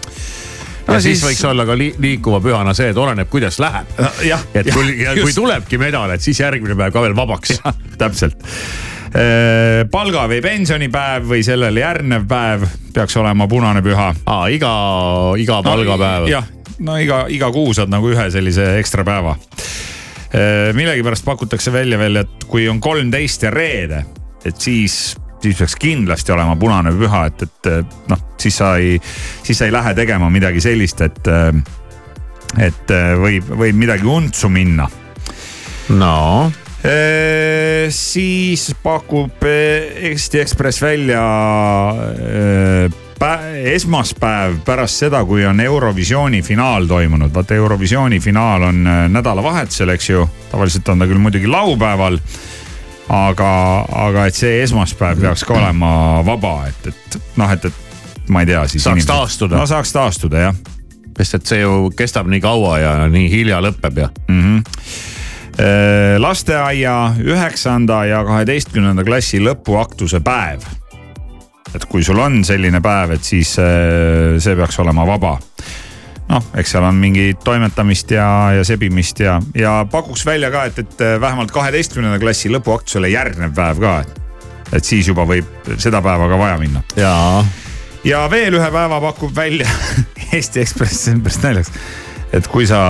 ja 0.88 0.94
no, 0.94 1.00
siis, 1.02 1.20
siis 1.20 1.26
võiks 1.26 1.46
olla 1.50 1.66
ka 1.68 1.76
li 1.78 1.90
liikuva 2.00 2.40
pühana 2.44 2.74
see, 2.78 2.92
et 2.94 3.00
oleneb, 3.00 3.30
kuidas 3.32 3.60
läheb 3.60 3.98
no,. 4.00 4.12
et 4.56 4.70
kui, 4.72 4.94
kui 5.22 5.34
tulebki 5.36 5.80
medal, 5.82 6.12
et 6.16 6.24
siis 6.24 6.40
järgmine 6.40 6.78
päev 6.80 6.94
ka 6.96 7.04
veel 7.04 7.16
vabaks. 7.18 7.58
täpselt 8.02 8.40
äh, 8.44 9.84
palga 9.92 10.28
või 10.32 10.40
pensionipäev 10.46 11.28
või 11.28 11.44
sellele 11.46 11.84
järgnev 11.84 12.28
päev 12.30 12.68
peaks 12.96 13.18
olema 13.20 13.48
punane 13.52 13.84
püha. 13.84 14.14
iga, 14.54 14.74
iga 15.40 15.62
palgapäev 15.66 16.28
no,. 16.28 16.32
jah, 16.32 16.48
no 16.80 16.98
iga, 17.02 17.26
iga 17.34 17.52
kuu 17.52 17.76
saad 17.76 17.92
nagu 17.92 18.12
ühe 18.14 18.30
sellise 18.32 18.78
ekstra 18.80 19.06
päeva. 19.08 19.36
Äh, 20.28 20.74
millegipärast 20.76 21.26
pakutakse 21.26 21.72
välja 21.72 22.00
veel, 22.00 22.24
et 22.24 22.44
kui 22.52 22.68
on 22.68 22.82
kolmteist 22.84 23.48
ja 23.48 23.52
reede, 23.54 24.04
et 24.46 24.60
siis 24.60 25.16
siis 25.42 25.58
peaks 25.58 25.76
kindlasti 25.80 26.34
olema 26.34 26.56
punane 26.60 26.92
püha, 26.98 27.28
et, 27.30 27.44
et 27.46 27.98
noh, 28.10 28.22
siis 28.42 28.58
sa 28.58 28.74
ei, 28.82 28.98
siis 29.46 29.60
sa 29.60 29.68
ei 29.68 29.74
lähe 29.74 29.94
tegema 29.96 30.32
midagi 30.34 30.62
sellist, 30.64 31.04
et, 31.06 31.30
et 32.58 32.94
võib, 33.22 33.52
võib 33.62 33.78
midagi 33.78 34.10
untsu 34.10 34.50
minna. 34.50 34.90
no 35.94 36.52
e,. 36.84 37.88
siis 37.94 38.72
pakub 38.84 39.46
Eesti 39.48 40.42
Ekspress 40.42 40.82
välja 40.84 41.22
e, 42.18 42.90
esmaspäev 43.74 44.60
pärast 44.66 45.02
seda, 45.06 45.24
kui 45.26 45.46
on 45.46 45.60
Eurovisiooni 45.60 46.42
finaal 46.42 46.86
toimunud. 46.86 47.34
vaata 47.34 47.56
Eurovisiooni 47.56 48.20
finaal 48.20 48.62
on 48.62 48.84
nädalavahetusel, 49.10 49.90
eks 49.90 50.10
ju, 50.10 50.30
tavaliselt 50.52 50.90
on 50.90 51.00
ta 51.00 51.08
küll 51.08 51.22
muidugi 51.22 51.48
laupäeval 51.48 52.20
aga, 53.10 53.52
aga 54.08 54.26
et 54.28 54.36
see 54.36 54.62
esmaspäev 54.64 55.22
peaks 55.22 55.46
ka 55.48 55.56
olema 55.58 55.92
vaba, 56.26 56.68
et, 56.68 56.88
et 56.92 57.20
noh, 57.40 57.52
et, 57.52 57.66
et 57.66 58.30
ma 58.30 58.44
ei 58.44 58.50
tea 58.50 58.66
siis. 58.68 58.84
saaks 58.84 59.04
inimesed, 59.04 59.14
taastuda. 59.14 59.60
no 59.60 59.68
saaks 59.70 59.94
taastuda 59.96 60.48
jah. 60.48 60.58
sest 61.18 61.40
et 61.40 61.54
see 61.54 61.62
ju 61.62 61.92
kestab 61.98 62.28
nii 62.30 62.42
kaua 62.44 62.80
ja 62.80 62.96
nii 63.12 63.30
hilja 63.32 63.62
lõpeb 63.64 64.04
ja 64.04 64.10
mm. 64.28 64.42
-hmm 64.42 65.14
lasteaia 66.22 67.16
üheksanda 67.18 68.04
ja 68.06 68.20
kaheteistkümnenda 68.26 69.02
klassi 69.04 69.40
lõpuaktuse 69.42 70.20
päev. 70.22 70.62
Et 71.76 71.86
kui 71.86 72.04
sul 72.04 72.20
on 72.20 72.44
selline 72.48 72.82
päev, 72.82 73.18
et 73.18 73.24
siis 73.24 73.58
see 73.58 74.56
peaks 74.56 74.80
olema 74.80 75.06
vaba 75.08 75.38
noh, 76.32 76.48
eks 76.60 76.74
seal 76.76 76.86
on 76.88 76.98
mingi 77.00 77.32
toimetamist 77.44 78.12
ja, 78.12 78.28
ja 78.58 78.64
sebimist 78.68 79.22
ja, 79.24 79.38
ja 79.56 79.80
pakuks 79.92 80.26
välja 80.28 80.52
ka, 80.54 80.66
et, 80.70 80.80
et 80.84 81.06
vähemalt 81.22 81.52
kaheteistkümnenda 81.56 82.20
klassi 82.22 82.52
lõpuaktusele 82.52 83.12
järgnev 83.12 83.56
päev 83.56 83.82
ka. 83.84 83.94
et 84.72 84.84
siis 84.84 85.08
juba 85.08 85.26
võib 85.28 85.72
seda 85.78 86.02
päeva 86.04 86.28
ka 86.30 86.40
vaja 86.40 86.58
minna. 86.62 86.84
jaa. 87.00 87.46
ja 88.08 88.26
veel 88.32 88.60
ühe 88.60 88.72
päeva 88.72 89.00
pakub 89.10 89.36
välja 89.36 89.70
Eesti 90.36 90.60
Ekspress, 90.60 91.06
see 91.06 91.16
on 91.16 91.24
päris 91.24 91.40
naljakas. 91.44 91.72
et 92.36 92.52
kui 92.52 92.68
sa 92.68 92.82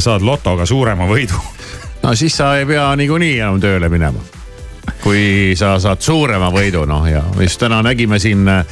saad 0.00 0.22
lotoga 0.22 0.66
suurema 0.66 1.10
võidu. 1.10 1.40
no 2.02 2.14
siis 2.14 2.36
sa 2.36 2.54
ei 2.58 2.66
pea 2.70 2.92
niikuinii 2.96 3.38
enam 3.40 3.60
tööle 3.62 3.90
minema 3.90 4.43
kui 5.04 5.52
sa 5.58 5.74
saad 5.82 6.00
suurema 6.00 6.48
võidu, 6.52 6.86
noh 6.88 7.04
ja 7.04 7.20
just 7.36 7.60
täna 7.60 7.82
nägime 7.84 8.16
siin 8.22 8.48
äh, 8.48 8.62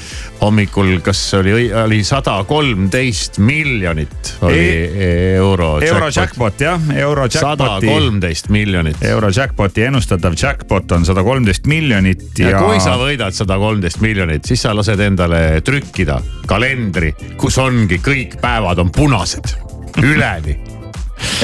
hommikul, 0.40 0.94
kas 1.04 1.20
oli, 1.36 1.66
oli 1.76 2.00
sada 2.08 2.38
kolmteist 2.48 3.36
miljonit 3.44 4.32
oli 4.48 4.62
e 4.62 5.10
euro. 5.36 5.74
euro 5.84 6.08
jackpot 6.08 6.64
jah, 6.64 6.88
euro 6.96 7.28
jackpoti. 7.28 7.44
sada 7.44 7.68
kolmteist 7.84 8.48
miljonit. 8.48 9.04
euro 9.04 9.28
jackpoti 9.28 9.84
ennustatav 9.90 10.38
jackpot 10.42 10.96
on 10.96 11.04
sada 11.04 11.24
kolmteist 11.26 11.68
miljonit 11.68 12.24
ja, 12.38 12.56
ja. 12.56 12.64
kui 12.64 12.80
sa 12.80 12.96
võidad 12.96 13.36
sada 13.36 13.60
kolmteist 13.60 14.00
miljonit, 14.00 14.48
siis 14.48 14.64
sa 14.64 14.72
lased 14.76 15.04
endale 15.04 15.60
trükkida 15.60 16.16
kalendri, 16.48 17.12
kus 17.36 17.60
ongi 17.60 18.00
kõik 18.00 18.40
päevad 18.40 18.80
on 18.80 18.92
punased 18.94 19.52
üleni 20.00 20.56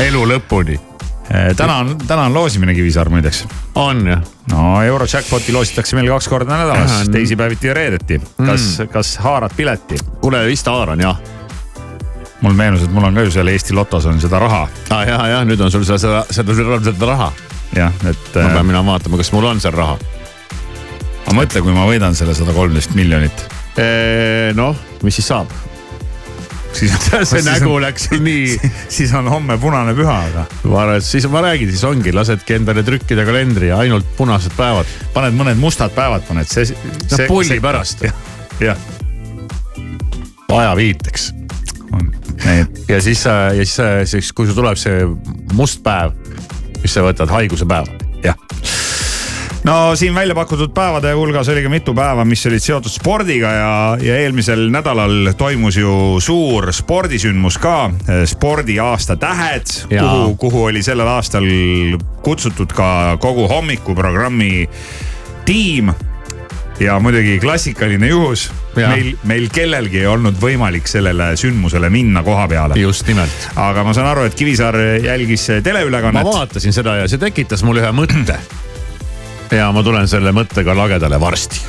elu 0.01 0.29
lõpuni 0.33 0.88
täna 1.57 1.77
on, 1.77 1.97
täna 2.07 2.23
on 2.23 2.35
loosimine 2.35 2.75
Kivisaar 2.75 3.09
muideks. 3.09 3.47
on 3.75 4.07
jah? 4.07 4.23
no 4.53 4.83
Eurojackpoti 4.83 5.53
loositakse 5.53 5.97
meil 5.97 6.09
kaks 6.09 6.29
korda 6.29 6.57
nädalas, 6.57 7.09
teisipäeviti 7.13 7.67
ja 7.67 7.75
reedeti. 7.75 8.21
kas 8.47 8.79
mm., 8.79 8.89
kas 8.89 9.17
haarad 9.25 9.57
pileti? 9.57 9.99
kuule 10.21 10.47
vist 10.47 10.67
haaran 10.67 11.01
jah 11.01 11.21
mul 12.41 12.55
meenus, 12.55 12.83
et 12.87 12.93
mul 12.95 13.09
on 13.09 13.15
ka 13.15 13.27
ju 13.27 13.35
seal 13.35 13.51
Eesti 13.51 13.75
Lotos 13.75 14.07
on 14.07 14.21
seda 14.23 14.39
raha 14.39 14.65
ah,. 14.95 15.05
ja, 15.07 15.19
ja 15.35 15.45
nüüd 15.47 15.61
on 15.61 15.73
sul 15.75 15.85
seda, 15.87 15.99
seda, 15.99 16.25
seda, 16.31 16.55
seda, 16.55 16.81
seda 16.91 17.11
raha. 17.13 17.33
jah, 17.77 18.05
et. 18.09 18.29
ma 18.39 18.53
pean 18.55 18.67
minema 18.67 18.95
vaatama, 18.95 19.21
kas 19.21 19.33
mul 19.35 19.49
on 19.51 19.61
seal 19.63 19.75
raha. 19.77 19.99
aga 21.27 21.37
mõtle, 21.37 21.65
kui 21.65 21.75
ma 21.75 21.87
võidan 21.89 22.17
selle 22.19 22.37
sada 22.39 22.55
kolmteist 22.57 22.95
miljonit. 22.99 23.49
noh, 24.59 24.79
mis 25.03 25.19
siis 25.21 25.29
saab? 25.35 25.53
Siis 26.79 27.31
see 27.31 27.43
nägu 27.47 27.73
on, 27.75 27.83
läks 27.85 28.09
nii. 28.15 28.59
siis 28.97 29.13
on 29.19 29.29
homme 29.33 29.59
punane 29.61 29.95
püha, 29.99 30.17
aga. 30.31 30.45
ma 30.65 30.83
arvan, 30.85 31.01
et 31.01 31.07
siis 31.07 31.27
ma 31.33 31.43
räägin, 31.45 31.73
siis 31.73 31.85
ongi, 31.89 32.13
lasedki 32.15 32.59
endale 32.59 32.85
trükkida 32.87 33.27
kalendri 33.29 33.73
ja 33.73 33.81
ainult 33.85 34.09
punased 34.19 34.55
päevad. 34.59 34.91
paned 35.15 35.37
mõned 35.39 35.61
mustad 35.61 35.95
päevad, 35.97 36.25
paned 36.29 36.51
see, 36.51 36.69
see. 36.71 36.95
no 37.13 37.29
pulli 37.31 37.61
pärast. 37.65 38.07
jah. 38.63 38.89
ajaviiteks. 40.49 41.33
ja 42.89 43.03
siis, 43.03 43.25
ja 43.25 43.65
siis, 43.65 43.79
siis 44.11 44.33
kui 44.33 44.49
sul 44.49 44.59
tuleb 44.59 44.79
see 44.81 45.07
must 45.59 45.83
päev, 45.87 46.15
siis 46.83 46.95
sa 46.99 47.07
võtad 47.07 47.33
haiguse 47.39 47.69
päeva. 47.69 48.07
jah 48.25 48.39
no 49.65 49.97
siin 49.97 50.15
välja 50.15 50.35
pakutud 50.35 50.71
päevade 50.75 51.13
hulgas 51.13 51.49
oli 51.49 51.63
ka 51.63 51.69
mitu 51.69 51.95
päeva, 51.95 52.25
mis 52.25 52.47
olid 52.47 52.63
seotud 52.63 52.93
spordiga 52.93 53.53
ja, 53.53 53.71
ja 54.03 54.19
eelmisel 54.23 54.69
nädalal 54.73 55.33
toimus 55.39 55.77
ju 55.77 56.19
suur 56.21 56.73
spordisündmus 56.73 57.59
ka, 57.59 57.91
spordiaasta 58.27 59.17
tähed, 59.17 59.73
kuhu, 59.89 60.37
kuhu 60.37 60.65
oli 60.71 60.83
sellel 60.83 61.09
aastal 61.09 61.47
kutsutud 62.23 62.73
ka 62.77 63.17
kogu 63.21 63.49
hommikuprogrammi 63.49 64.69
tiim 65.49 65.93
ja 66.81 67.01
muidugi 67.01 67.39
klassikaline 67.39 68.09
juhus. 68.09 68.53
meil, 68.77 69.17
meil 69.25 69.49
kellelgi 69.51 69.99
ei 70.05 70.07
olnud 70.07 70.39
võimalik 70.41 70.87
sellele 70.87 71.33
sündmusele 71.37 71.91
minna 71.91 72.23
koha 72.23 72.47
peale. 72.49 72.79
just 72.79 73.07
nimelt. 73.07 73.51
aga 73.57 73.85
ma 73.85 73.95
saan 73.97 74.13
aru, 74.13 74.29
et 74.31 74.39
Kivisaar 74.39 74.79
jälgis 75.03 75.49
teleülekannet. 75.63 76.23
ma 76.23 76.39
vaatasin 76.39 76.73
seda 76.73 76.97
ja 77.03 77.11
see 77.11 77.19
tekitas 77.19 77.67
mul 77.67 77.83
ühe 77.83 77.93
mõtte 77.93 78.39
ja 79.57 79.73
ma 79.73 79.83
tulen 79.83 80.09
selle 80.09 80.33
mõttega 80.33 80.75
lagedale 80.77 81.21
varsti. 81.21 81.61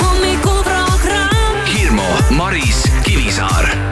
hommikuprogramm. 0.00 1.62
Hirmu, 1.72 2.08
Maris, 2.36 2.84
Kivisaar 3.04 3.89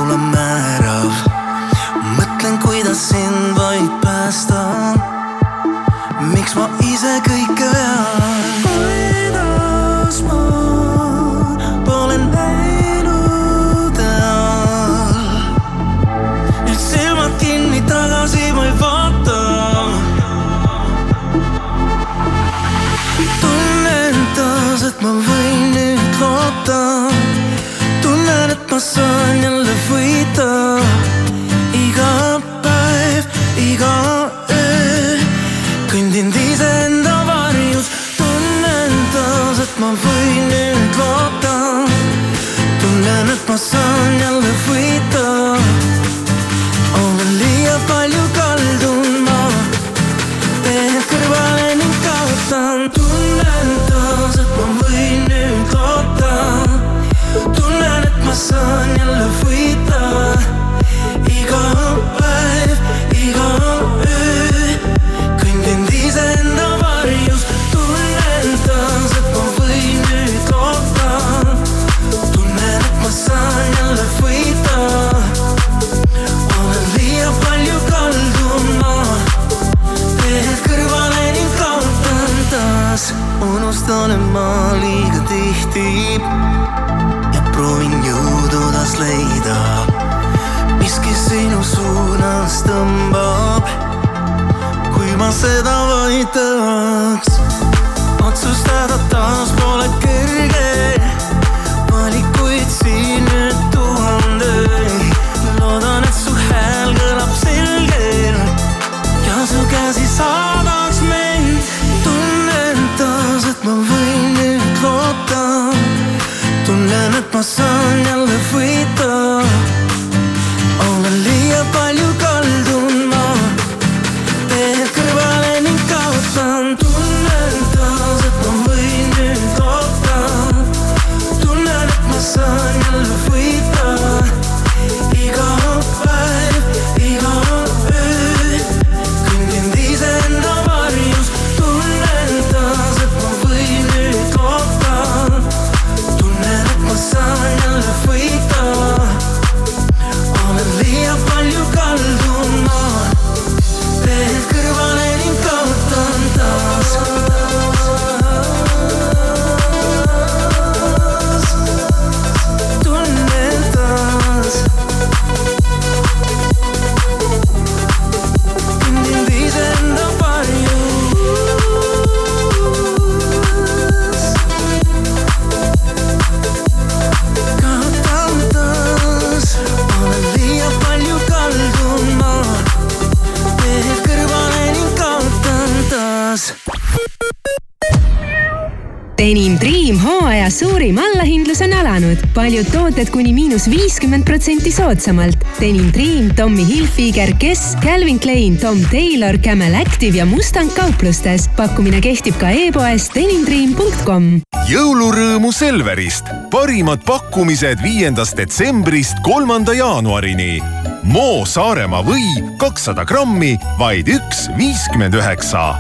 paljud 192.50 192.70
tooted 192.74 193.10
kuni 193.14 193.30
miinus 193.30 193.68
viiskümmend 193.70 194.26
protsenti 194.26 194.72
soodsamalt. 194.74 195.44
Denim 195.60 195.92
Dream, 195.94 196.32
Tommy 196.34 196.64
Hilfiger, 196.66 197.30
Guess, 197.38 197.76
Calvin 197.84 198.18
Klein, 198.18 198.56
Tom 198.58 198.80
Taylor, 198.90 199.38
Camel 199.38 199.76
Active 199.78 200.18
ja 200.18 200.26
Mustang 200.26 200.72
kauplustes. 200.74 201.46
pakkumine 201.56 202.02
kehtib 202.02 202.40
ka 202.42 202.50
e-poes 202.50 203.12
denimdream.com. 203.14 204.42
jõulurõõmu 204.66 205.54
Selverist. 205.54 206.26
parimad 206.50 207.06
pakkumised 207.06 207.84
viiendast 207.86 208.38
detsembrist 208.38 209.22
kolmanda 209.22 209.78
jaanuarini. 209.78 210.58
Moo 211.04 211.46
Saaremaa 211.46 212.02
või 212.02 212.26
kakssada 212.58 213.06
grammi, 213.06 213.58
vaid 213.78 214.10
üks 214.10 214.48
viiskümmend 214.58 215.14
üheksa. 215.14 215.76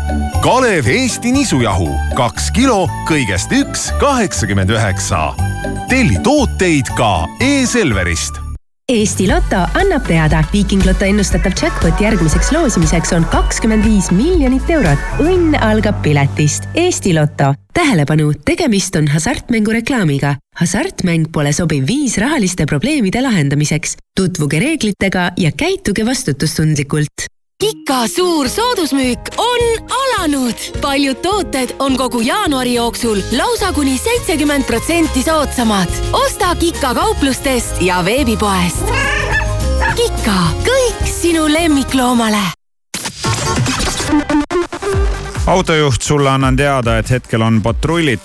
Kalev 0.45 0.85
Eesti 0.85 1.33
nisujahu 1.33 1.89
kaks 2.15 2.51
kilo, 2.53 2.85
kõigest 3.09 3.49
üks 3.57 3.89
kaheksakümmend 3.97 4.69
üheksa. 4.69 5.48
Telli 5.89 6.19
tooteid 6.23 6.93
ka 6.97 7.25
e-Selverist 7.41 8.37
Eesti 8.89 9.27
Loto 9.29 9.59
annab 9.77 10.07
teada, 10.09 10.39
Viiking 10.49 10.81
Loto 10.85 11.05
ennustatav 11.05 11.53
jackpot 11.53 12.01
järgmiseks 12.01 12.49
loosimiseks 12.55 13.13
on 13.13 13.25
kakskümmend 13.29 13.85
viis 13.85 14.09
miljonit 14.09 14.69
eurot. 14.73 15.03
õnn 15.21 15.53
algab 15.61 16.01
piletist. 16.01 16.65
Eesti 16.73 17.13
Loto. 17.13 17.53
tähelepanu, 17.73 18.31
tegemist 18.45 18.95
on 18.97 19.07
hasartmängureklaamiga. 19.13 20.35
hasartmäng 20.57 21.29
pole 21.31 21.53
sobiv 21.53 21.85
viis 21.87 22.17
rahaliste 22.17 22.65
probleemide 22.65 23.21
lahendamiseks. 23.21 23.97
tutvuge 24.17 24.59
reeglitega 24.59 25.31
ja 25.37 25.51
käituge 25.51 26.05
vastutustundlikult 26.05 27.29
Kika 27.63 28.07
suur 28.07 28.47
soodusmüük 28.47 29.19
on 29.37 29.87
alanud. 29.89 30.53
paljud 30.81 31.15
tooted 31.15 31.69
on 31.79 31.97
kogu 31.97 32.21
jaanuari 32.21 32.73
jooksul 32.73 33.17
lausa 33.37 33.73
kuni 33.73 33.97
seitsekümmend 33.97 34.63
protsenti 34.63 35.23
soodsamad. 35.23 35.89
osta 36.11 36.55
Kika 36.55 36.93
kauplustest 36.93 37.81
ja 37.81 38.05
veebipoest. 38.05 38.85
Kika, 39.95 40.39
kõik 40.63 41.03
sinu 41.21 41.53
lemmikloomale. 41.53 42.43
autojuht, 45.47 46.01
sulle 46.01 46.29
annan 46.29 46.55
teada, 46.55 46.97
et 46.97 47.09
hetkel 47.09 47.41
on 47.41 47.61
patrullid 47.61 48.19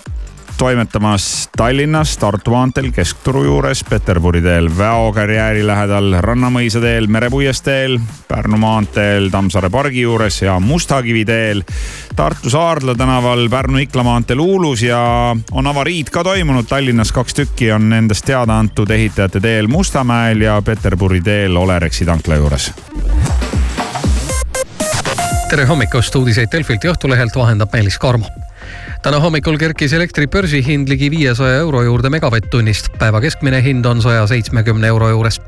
toimetamas 0.56 1.48
Tallinnas, 1.56 2.16
Tartu 2.18 2.50
maanteel, 2.50 2.92
Keskturu 2.92 3.44
juures, 3.44 3.84
Peterburi 3.84 4.42
teel, 4.42 4.68
Väo 4.78 5.12
karjääri 5.12 5.66
lähedal, 5.66 6.16
Rannamõisa 6.20 6.80
teel, 6.80 7.06
Merepuiesteel, 7.06 7.98
Pärnu 8.28 8.58
maanteel, 8.60 9.30
Tammsaare 9.30 9.70
pargi 9.70 10.04
juures 10.04 10.42
ja 10.42 10.58
Mustakivi 10.60 11.24
teel. 11.24 11.62
Tartu 12.16 12.50
Saardla 12.50 12.94
tänaval, 12.94 13.48
Pärnu-Ikla 13.48 14.04
maanteel 14.04 14.38
Uulus 14.38 14.82
ja 14.82 15.00
on 15.52 15.66
avariid 15.66 16.10
ka 16.10 16.24
toimunud 16.24 16.68
Tallinnas, 16.68 17.12
kaks 17.12 17.34
tükki 17.34 17.72
on 17.72 17.88
nendest 17.90 18.26
teada 18.26 18.58
antud 18.58 18.90
ehitajate 18.90 19.40
teel 19.40 19.68
Mustamäel 19.68 20.40
ja 20.40 20.62
Peterburi 20.62 21.20
teel 21.20 21.56
Olerexi 21.56 22.04
tankla 22.04 22.40
juures 22.42 22.72
tere 25.50 25.64
hommikust, 25.64 26.14
uudiseid 26.16 26.48
Delfilt 26.52 26.84
ja 26.84 26.90
Õhtulehelt 26.90 27.36
vahendab 27.36 27.72
Meelis 27.72 27.98
Karmo 27.98 28.26
täna 29.04 29.18
hommikul 29.20 29.58
kerkis 29.60 29.92
elektri 29.92 30.24
börsihind 30.32 30.88
ligi 30.88 31.10
viiesaja 31.12 31.58
euro 31.60 31.82
juurde 31.82 32.08
megavatt-tunnist. 32.10 32.86
päeva 32.98 33.20
keskmine 33.20 33.60
hind 33.62 33.84
on 33.84 34.00
saja 34.02 34.26
seitsmekümne 34.26 34.86
euro 34.86 35.08
juures. 35.08 35.40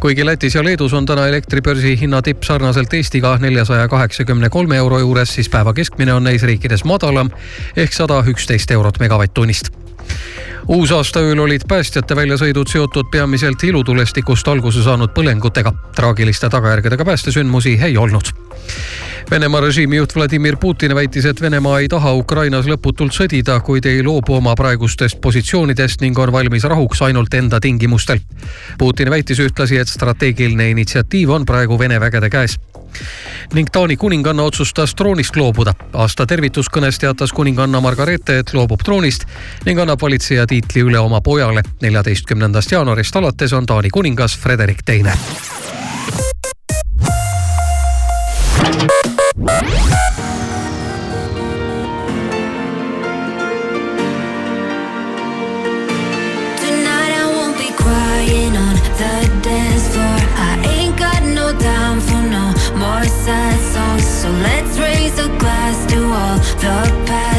kuigi 0.00 0.26
Lätis 0.26 0.54
ja 0.54 0.64
Leedus 0.64 0.92
on 0.92 1.06
täna 1.06 1.26
elektri 1.26 1.62
börsihinna 1.62 2.22
tipp 2.22 2.42
sarnaselt 2.42 2.94
Eestiga 2.94 3.38
neljasaja 3.38 3.88
kaheksakümne 3.88 4.48
kolme 4.48 4.76
euro 4.76 4.98
juures, 4.98 5.34
siis 5.34 5.48
päeva 5.48 5.72
keskmine 5.72 6.14
on 6.14 6.24
neis 6.24 6.42
riikides 6.42 6.84
madalam 6.84 7.30
ehk 7.76 7.92
sada 7.92 8.20
üksteist 8.26 8.70
eurot 8.70 9.00
megavatt-tunnist 9.00 9.72
uusaasta 10.68 11.20
ööl 11.20 11.38
olid 11.38 11.64
päästjate 11.68 12.16
väljasõidud 12.16 12.68
seotud 12.70 13.10
peamiselt 13.10 13.62
ilutulestikust 13.64 14.48
alguse 14.48 14.82
saanud 14.82 15.10
põlengutega. 15.16 15.72
traagiliste 15.96 16.48
tagajärgedega 16.48 17.04
päästesündmusi 17.04 17.78
ei 17.82 17.96
olnud. 17.96 18.32
Venemaa 19.30 19.60
režiimi 19.60 19.96
juht 19.96 20.16
Vladimir 20.16 20.56
Putin 20.56 20.94
väitis, 20.94 21.24
et 21.24 21.40
Venemaa 21.40 21.78
ei 21.80 21.88
taha 21.88 22.12
Ukrainas 22.14 22.66
lõputult 22.66 23.14
sõdida, 23.14 23.60
kuid 23.60 23.86
ei 23.86 24.02
loobu 24.02 24.34
oma 24.34 24.54
praegustest 24.54 25.20
positsioonidest 25.20 26.00
ning 26.00 26.18
on 26.18 26.32
valmis 26.32 26.64
rahuks 26.64 27.02
ainult 27.02 27.34
enda 27.34 27.60
tingimustel. 27.60 28.18
Putin 28.78 29.10
väitis 29.10 29.38
ühtlasi, 29.38 29.78
et 29.78 29.88
strateegiline 29.88 30.70
initsiatiiv 30.70 31.30
on 31.30 31.46
praegu 31.46 31.78
Vene 31.78 32.00
vägede 32.00 32.30
käes 32.30 32.58
ning 33.54 33.68
Taani 33.72 33.96
kuninganna 33.96 34.42
otsustas 34.42 34.94
troonist 34.94 35.36
loobuda. 35.36 35.74
aasta 35.92 36.26
tervituskõnes 36.26 36.98
teatas 36.98 37.32
kuninganna 37.32 37.80
Margareete, 37.80 38.38
et 38.38 38.54
loobub 38.54 38.82
troonist 38.84 39.26
ning 39.66 39.80
annab 39.80 40.02
valitseja 40.02 40.46
tiitli 40.46 40.82
üle 40.82 40.98
oma 40.98 41.20
pojale. 41.20 41.62
neljateistkümnendast 41.82 42.72
jaanuarist 42.72 43.16
alates 43.16 43.52
on 43.52 43.66
Taani 43.66 43.90
kuningas 43.90 44.38
Frederik 44.38 44.82
Teine. 44.84 45.12
The 66.60 66.66
past 67.06 67.29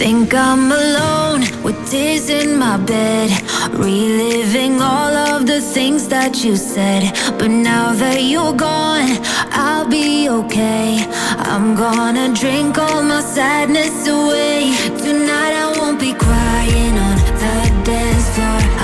think 0.00 0.32
I'm 0.32 0.72
alone 0.72 1.42
with 1.62 1.76
tears 1.90 2.30
in 2.30 2.58
my 2.58 2.78
bed, 2.78 3.28
reliving 3.70 4.80
all 4.80 5.14
of 5.30 5.46
the 5.46 5.60
things 5.60 6.08
that 6.08 6.42
you 6.42 6.56
said. 6.56 7.02
But 7.38 7.50
now 7.50 7.92
that 7.92 8.22
you're 8.22 8.54
gone, 8.54 9.10
I'll 9.52 9.86
be 9.86 10.30
okay. 10.30 11.04
I'm 11.50 11.74
gonna 11.74 12.32
drink 12.34 12.78
all 12.78 13.02
my 13.02 13.20
sadness 13.20 14.08
away. 14.08 14.72
Tonight 15.04 15.54
I 15.64 15.66
won't 15.78 16.00
be 16.00 16.14
crying 16.14 16.96
on 17.06 17.16
the 17.42 17.56
dance 17.84 18.28
floor. 18.34 18.79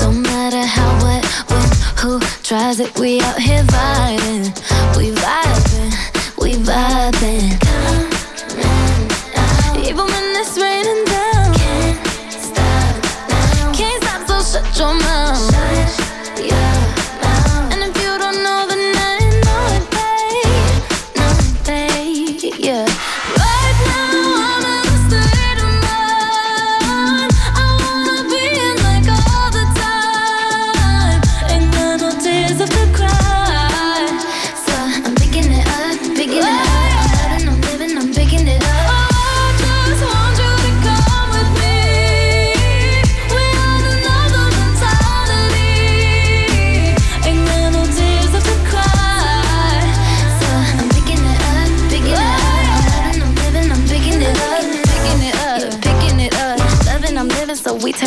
Don't 0.00 0.22
matter 0.22 0.64
how, 0.64 0.90
what, 1.04 1.24
when, 1.50 1.68
who 2.00 2.20
tries 2.42 2.80
it. 2.80 2.98
We 2.98 3.20
out 3.20 3.38
here 3.38 3.62
vibing. 3.64 4.44
We 4.96 5.10
vibing. 5.12 5.92
We 6.38 6.52
vibing. 6.54 7.11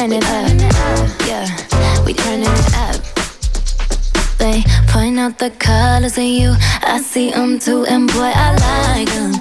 Turn 0.10 0.60
it 0.60 0.76
up. 0.76 1.28
Yeah, 1.28 2.06
we 2.06 2.13
turning 2.13 2.46
it 2.46 2.78
up. 2.78 3.02
They 4.38 4.63
point 4.88 5.18
out 5.18 5.39
the 5.39 5.50
colors 5.58 6.18
in 6.18 6.34
you. 6.41 6.56
I 6.84 7.02
see 7.02 7.32
them 7.32 7.58
too, 7.58 7.86
and 7.86 8.08
boy, 8.08 8.32
I 8.36 8.52
like 8.98 9.10
them. 9.10 9.34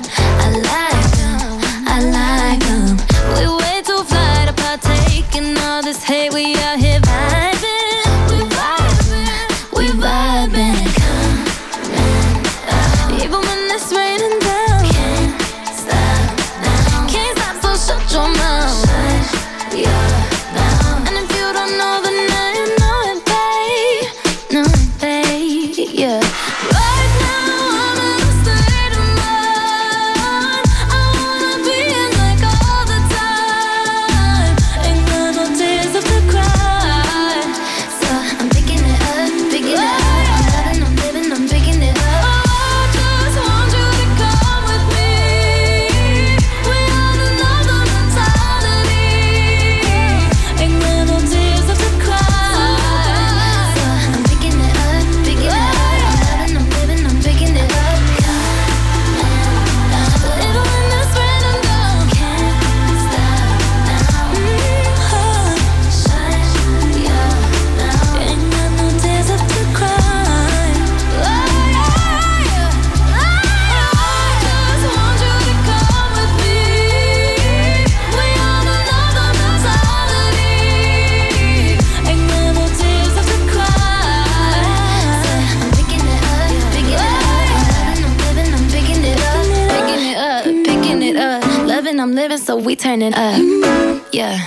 Turn 92.94 93.02
it 93.02 93.14
up. 93.18 94.14
Yeah, 94.14 94.40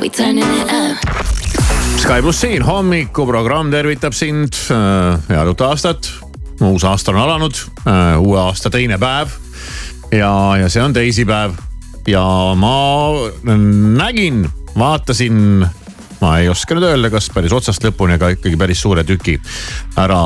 we 0.00 0.08
turning 0.08 0.44
it 0.44 0.72
up. 0.72 0.96
Sky 2.00 2.22
pluss 2.22 2.40
siin, 2.40 2.62
hommikuprogramm 2.62 3.70
tervitab 3.70 4.14
sind. 4.16 4.56
head 5.28 5.48
uut 5.48 5.60
aastat. 5.60 6.08
uus 6.60 6.84
aasta 6.84 7.12
on 7.12 7.18
alanud, 7.20 7.56
uue 8.20 8.38
aasta 8.40 8.70
teine 8.70 8.98
päev. 8.98 9.28
ja, 10.12 10.56
ja 10.60 10.68
see 10.68 10.82
on 10.82 10.92
teisipäev 10.92 11.52
ja 12.08 12.24
ma 12.56 12.72
nägin, 13.96 14.48
vaatasin, 14.78 15.66
ma 16.20 16.36
ei 16.40 16.48
oska 16.52 16.76
nüüd 16.76 16.86
öelda, 16.90 17.10
kas 17.12 17.30
päris 17.34 17.54
otsast 17.56 17.84
lõpuni, 17.84 18.16
aga 18.18 18.32
ikkagi 18.36 18.58
päris 18.60 18.82
suure 18.84 19.04
tüki 19.08 19.38
ära 20.00 20.20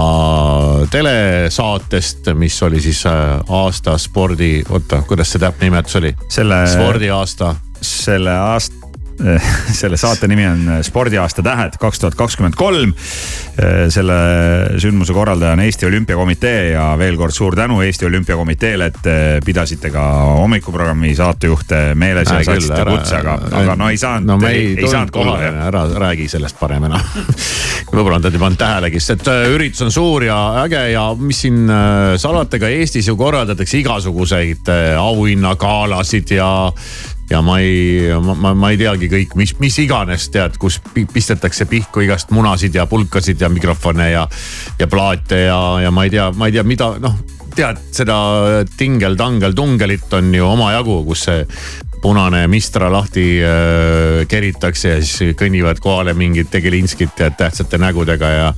telesaatest, 0.93 2.33
mis 2.39 2.61
oli 2.67 2.83
siis 2.85 3.05
äh, 3.11 3.37
aasta 3.49 3.99
spordi, 4.01 4.57
oota, 4.69 5.03
kuidas 5.09 5.35
see 5.35 5.43
täpne 5.43 5.71
nimetus 5.71 6.01
oli? 6.03 6.15
selle, 6.29 6.65
spordiaasta 6.71 7.55
selle 7.85 8.35
aasta 8.35 8.84
selle 9.81 9.99
saate 10.01 10.29
nimi 10.31 10.47
on 10.47 10.71
Spordiaasta 10.87 11.43
tähed 11.45 11.79
kaks 11.81 12.03
tuhat 12.03 12.19
kakskümmend 12.19 12.57
kolm. 12.59 12.95
selle 13.89 14.15
sündmuse 14.83 15.15
korraldaja 15.15 15.53
on 15.55 15.61
Eesti 15.63 15.87
Olümpiakomitee 15.87 16.71
ja 16.73 16.89
veel 16.99 17.17
kord 17.17 17.33
suur 17.33 17.55
tänu 17.57 17.81
Eesti 17.87 18.07
Olümpiakomiteele, 18.07 18.87
et 18.91 18.99
te 19.03 19.17
pidasite 19.45 19.91
ka 19.95 20.03
hommikuprogrammi 20.41 21.15
saatejuhte 21.15 21.83
meeles 21.95 22.31
ja 22.31 22.41
saatsite 22.45 22.85
kutse, 22.89 23.21
aga, 23.21 23.39
aga 23.63 23.77
no 23.79 23.91
ei 23.93 24.01
saanud 24.01 24.35
no, 24.35 24.49
ei, 24.49 24.73
ei 24.75 24.91
saanud 24.91 25.15
kohale. 25.15 25.53
ära 25.69 25.87
räägi 26.07 26.29
sellest 26.29 26.59
parem 26.59 26.89
enam 26.91 27.01
võib-olla 27.95 28.19
on 28.19 28.25
ta 28.25 28.33
ei 28.33 28.41
pannud 28.41 28.61
tähelegi, 28.61 29.01
sest 29.01 29.15
et 29.15 29.31
äh, 29.31 29.47
üritus 29.55 29.85
on 29.85 29.93
suur 29.95 30.27
ja 30.27 30.39
äge 30.65 30.83
ja 30.93 31.05
mis 31.19 31.43
siin 31.45 31.65
äh, 31.71 32.15
salata, 32.21 32.59
ka 32.63 32.71
Eestis 32.73 33.09
ju 33.11 33.17
korraldatakse 33.21 33.79
igasuguseid 33.81 34.71
äh, 34.73 34.95
auhinnagalasid 35.01 36.35
ja 36.37 36.49
ja 37.31 37.41
ma 37.43 37.59
ei, 37.61 38.11
ma, 38.21 38.53
ma 38.55 38.71
ei 38.73 38.79
teagi 38.81 39.09
kõik, 39.13 39.37
mis, 39.39 39.55
mis 39.63 39.79
iganes 39.83 40.29
tead, 40.35 40.59
kus 40.61 40.81
pi- 40.95 41.07
pistetakse 41.11 41.67
pihku 41.71 42.05
igast 42.05 42.35
munasid 42.35 42.75
ja 42.77 42.87
pulkasid 42.91 43.41
ja 43.41 43.49
mikrofone 43.53 44.11
ja, 44.11 44.27
ja 44.79 44.89
plaate 44.91 45.47
ja, 45.47 45.61
ja 45.85 45.95
ma 45.95 46.05
ei 46.05 46.13
tea, 46.13 46.29
ma 46.37 46.51
ei 46.51 46.57
tea, 46.57 46.67
mida 46.69 46.93
noh, 47.01 47.17
tead 47.55 47.81
seda 47.95 48.19
tingel-tangel-tungelit 48.77 50.13
on 50.19 50.33
ju 50.35 50.47
omajagu, 50.49 51.01
kus 51.09 51.27
see 51.29 51.45
punane 52.05 52.43
Mistra 52.53 52.91
lahti 52.93 53.41
äh, 53.41 54.27
keritakse 54.29 54.91
ja 54.91 55.01
siis 55.01 55.33
kõnnivad 55.41 55.81
kohale 55.81 56.13
mingid 56.13 56.51
tegelinskid 56.53 57.15
tähtsate 57.17 57.81
nägudega 57.81 58.29
ja 58.29 58.51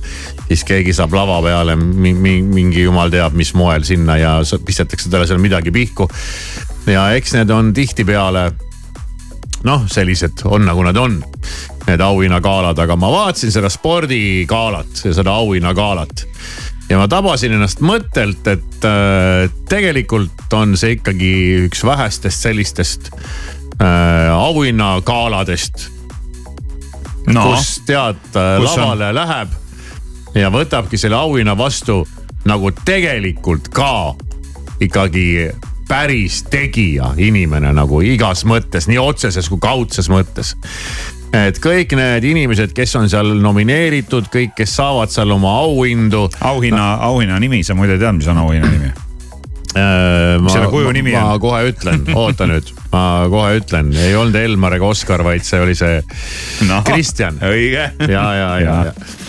siis 0.49 0.65
keegi 0.67 0.95
saab 0.95 1.15
lava 1.15 1.39
peale 1.45 1.77
mingi, 1.79 2.41
mingi 2.43 2.83
jumal 2.83 3.13
teab 3.13 3.37
mis 3.39 3.53
moel 3.55 3.87
sinna 3.87 4.17
ja 4.19 4.33
pistetakse 4.67 5.07
talle 5.07 5.29
seal 5.29 5.39
midagi 5.39 5.71
pihku. 5.71 6.09
ja 6.91 7.07
eks 7.15 7.37
need 7.37 7.53
on 7.55 7.71
tihtipeale 7.73 8.49
noh, 9.63 9.87
sellised 9.91 10.43
on 10.45 10.67
nagu 10.67 10.83
nad 10.83 10.99
on, 10.99 11.17
need 11.87 12.03
auhinnagaalad, 12.03 12.77
aga 12.83 12.99
ma 12.99 13.09
vaatasin 13.11 13.51
seda 13.55 13.71
spordigaalat 13.71 15.05
ja 15.05 15.13
seda 15.15 15.39
auhinnagaalat. 15.39 16.27
Ja 16.89 16.97
ma 16.99 17.07
tabasin 17.11 17.55
ennast 17.57 17.81
mõttelt, 17.83 18.47
et 18.47 18.87
äh, 18.87 19.45
tegelikult 19.69 20.53
on 20.55 20.77
see 20.79 20.97
ikkagi 20.97 21.31
üks 21.67 21.83
vähestest 21.87 22.47
sellistest 22.47 23.11
äh, 23.13 24.31
auhinnagaaladest 24.31 25.87
no, 27.33 27.49
kus 27.51 27.79
tead 27.87 28.21
äh, 28.35 28.57
Kus 28.61 28.77
on? 28.77 28.83
lavale 28.83 29.11
läheb 29.15 29.55
ja 30.37 30.51
võtabki 30.53 30.99
selle 30.99 31.19
auhinna 31.19 31.57
vastu 31.57 32.03
nagu 32.47 32.71
tegelikult 32.85 33.67
ka 33.73 34.15
ikkagi 34.83 35.49
päris 35.87 36.41
tegija 36.51 37.13
inimene 37.17 37.71
nagu 37.75 38.01
igas 38.03 38.43
mõttes, 38.47 38.89
nii 38.91 38.99
otseses 38.99 39.47
kui 39.51 39.59
kaudses 39.63 40.09
mõttes 40.11 40.55
et 41.35 41.59
kõik 41.63 41.95
need 41.97 42.27
inimesed, 42.27 42.73
kes 42.75 42.95
on 42.99 43.09
seal 43.11 43.33
nomineeritud, 43.41 44.29
kõik, 44.33 44.55
kes 44.57 44.77
saavad 44.79 45.11
seal 45.13 45.33
oma 45.35 45.57
auhindu. 45.63 46.27
auhinna 46.41 46.85
no., 46.95 47.03
auhinna 47.11 47.39
nimi, 47.43 47.63
sa 47.63 47.75
muide 47.77 47.99
tead, 47.99 48.15
mis 48.19 48.29
on 48.31 48.41
auhinna 48.43 48.71
nimi? 48.71 48.93
Äh, 49.77 50.37
mis 50.41 50.55
selle 50.55 50.71
kuju 50.71 50.91
nimi 50.95 51.13
on? 51.15 51.27
ma 51.27 51.39
kohe 51.41 51.61
ütlen, 51.71 52.05
oota 52.21 52.47
nüüd, 52.49 52.71
ma 52.93 53.03
kohe 53.31 53.57
ütlen, 53.59 53.91
ei 53.99 54.15
olnud 54.17 54.39
Elmar 54.39 54.77
ega 54.79 54.87
Oskar, 54.89 55.23
vaid 55.27 55.45
see 55.45 55.61
oli 55.61 55.75
see 55.77 55.99
no, 56.69 56.81
Kristjan. 56.87 57.41
õige. 57.43 57.91
ja, 58.07 58.09
ja, 58.09 58.51
ja, 58.59 58.59
ja 58.63 58.77
ja 58.91 59.26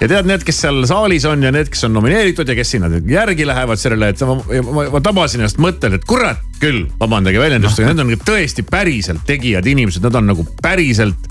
tead, 0.00 0.28
need, 0.28 0.44
kes 0.46 0.58
seal 0.64 0.82
saalis 0.88 1.24
on 1.28 1.44
ja 1.46 1.52
need, 1.54 1.70
kes 1.72 1.86
on 1.88 1.94
nomineeritud 1.96 2.48
ja 2.48 2.56
kes 2.58 2.74
sinna 2.76 2.90
järgi 3.08 3.46
lähevad 3.48 3.80
sellele, 3.80 4.10
et 4.12 4.24
ma, 4.28 4.36
ma, 4.68 4.86
ma 4.92 5.02
tabasin 5.04 5.42
ennast 5.42 5.60
mõttel, 5.62 5.96
et 5.96 6.04
kurat 6.08 6.42
küll, 6.60 6.84
vabandage 7.00 7.40
väljendust, 7.40 7.80
aga 7.80 7.92
need 7.92 8.04
on 8.04 8.26
tõesti 8.26 8.64
päriselt 8.66 9.24
tegijad 9.28 9.66
inimesed, 9.68 10.04
nad 10.06 10.20
on 10.20 10.30
nagu 10.32 10.46
päriselt 10.62 11.28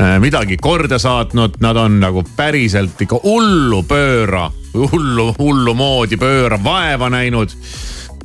äh, 0.00 0.16
midagi 0.22 0.58
korda 0.62 0.98
saatnud, 1.02 1.60
nad 1.62 1.82
on 1.82 2.00
nagu 2.02 2.24
päriselt 2.36 3.02
ikka 3.02 3.20
hullu 3.24 3.82
pööra, 3.88 4.48
hullu, 4.76 5.32
hullu 5.38 5.76
moodi 5.78 6.18
pööra 6.20 6.58
vaeva 6.62 7.10
näinud 7.12 7.54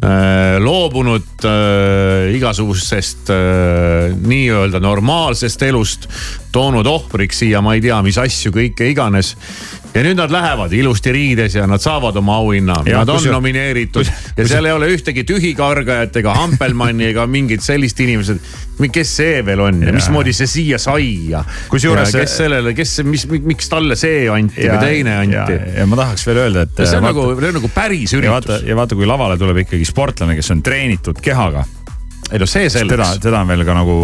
loobunud 0.02 1.46
äh, 1.46 2.32
igasugusest 2.34 3.30
äh, 3.30 4.16
nii-öelda 4.18 4.82
normaalsest 4.82 5.62
elust, 5.68 6.08
toonud 6.52 6.88
ohvriks 6.90 7.44
siia, 7.44 7.62
ma 7.62 7.76
ei 7.78 7.84
tea, 7.86 8.00
mis 8.02 8.18
asju 8.18 8.54
kõike 8.56 8.90
iganes 8.90 9.36
ja 9.94 10.04
nüüd 10.06 10.20
nad 10.20 10.32
lähevad 10.32 10.74
ilusti 10.74 11.12
riides 11.12 11.56
ja 11.56 11.66
nad 11.68 11.82
saavad 11.84 12.16
oma 12.22 12.38
auhinna. 12.42 12.78
Nad 12.88 13.10
on 13.10 13.24
ju, 13.26 13.32
nomineeritud 13.32 14.06
kus, 14.06 14.12
ja 14.38 14.48
seal 14.48 14.70
ei 14.70 14.76
ole 14.76 14.88
ühtegi 14.94 15.26
tühikargajat 15.28 16.22
ega 16.22 16.36
Hampelmanni 16.38 17.10
ega 17.12 17.28
mingit 17.28 17.64
sellist 17.66 18.00
inimesed. 18.00 18.40
kes 18.92 19.12
see 19.18 19.42
veel 19.46 19.60
on 19.62 19.82
ja, 19.84 19.92
ja 19.92 19.94
mismoodi 19.94 20.34
see 20.34 20.48
siia 20.50 20.80
sai 20.82 21.30
ja. 21.30 21.44
kusjuures. 21.70 22.16
kes 22.16 22.38
sellele, 22.38 22.74
kes, 22.74 22.96
mis, 23.06 23.28
miks 23.30 23.70
talle 23.70 23.96
see 24.00 24.26
anti 24.32 24.66
ja, 24.66 24.74
või 24.74 24.88
teine 24.88 25.18
anti. 25.22 25.60
ja 25.78 25.86
ma 25.86 26.00
tahaks 26.00 26.26
veel 26.28 26.42
öelda, 26.48 26.66
et. 26.66 26.82
see 26.82 26.98
on 26.98 27.06
vaata, 27.06 27.12
nagu, 27.12 27.28
see 27.38 27.52
on 27.52 27.60
nagu 27.60 27.74
päris 27.76 28.16
üritus. 28.18 28.66
ja 28.66 28.80
vaata, 28.80 28.98
kui 28.98 29.06
lavale 29.10 29.38
tuleb 29.38 29.62
ikkagi 29.66 29.86
sportlane, 29.86 30.40
kes 30.40 30.52
on 30.56 30.66
treenitud 30.66 31.22
kehaga 31.22 31.68
ei 32.32 32.40
no 32.40 32.48
see 32.48 32.70
selleks. 32.70 32.92
teda, 32.94 33.08
teda 33.22 33.42
on 33.44 33.50
veel 33.52 33.64
ka 33.68 33.76
nagu 33.76 33.96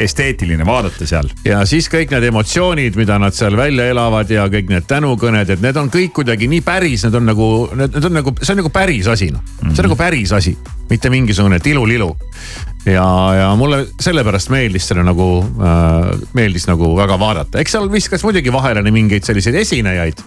esteetiline 0.00 0.66
vaadata 0.66 1.08
seal. 1.08 1.28
ja 1.44 1.60
siis 1.68 1.88
kõik 1.92 2.12
need 2.14 2.28
emotsioonid, 2.30 2.96
mida 2.98 3.18
nad 3.22 3.36
seal 3.36 3.56
välja 3.58 3.88
elavad 3.92 4.30
ja 4.32 4.46
kõik 4.52 4.70
need 4.72 4.86
tänukõned, 4.88 5.50
et 5.56 5.64
need 5.64 5.80
on 5.80 5.90
kõik 5.92 6.14
kuidagi 6.20 6.48
nii 6.52 6.62
päris, 6.66 7.04
need 7.06 7.18
on 7.20 7.28
nagu, 7.32 7.50
need 7.76 8.08
on 8.10 8.16
nagu, 8.20 8.34
see 8.40 8.54
on 8.54 8.62
nagu 8.62 8.72
päris 8.72 9.10
asi 9.12 9.30
noh 9.34 9.42
mm 9.42 9.58
-hmm., 9.60 9.74
see 9.74 9.84
on 9.84 9.90
nagu 9.90 9.98
päris 10.00 10.32
asi, 10.32 10.56
mitte 10.90 11.10
mingisugune 11.12 11.60
tilulilu 11.60 12.10
ja, 12.86 13.08
ja 13.40 13.52
mulle 13.58 13.86
sellepärast 14.00 14.50
meeldis 14.54 14.88
selle 14.88 15.04
nagu 15.04 15.28
äh,, 15.42 16.10
meeldis 16.34 16.66
nagu 16.70 16.94
väga 16.96 17.18
vaadata, 17.20 17.60
eks 17.60 17.76
seal 17.76 17.92
viskas 17.92 18.24
muidugi 18.24 18.52
vahele 18.52 18.82
mingeid 18.90 19.24
selliseid 19.24 19.54
esinejaid 19.64 20.22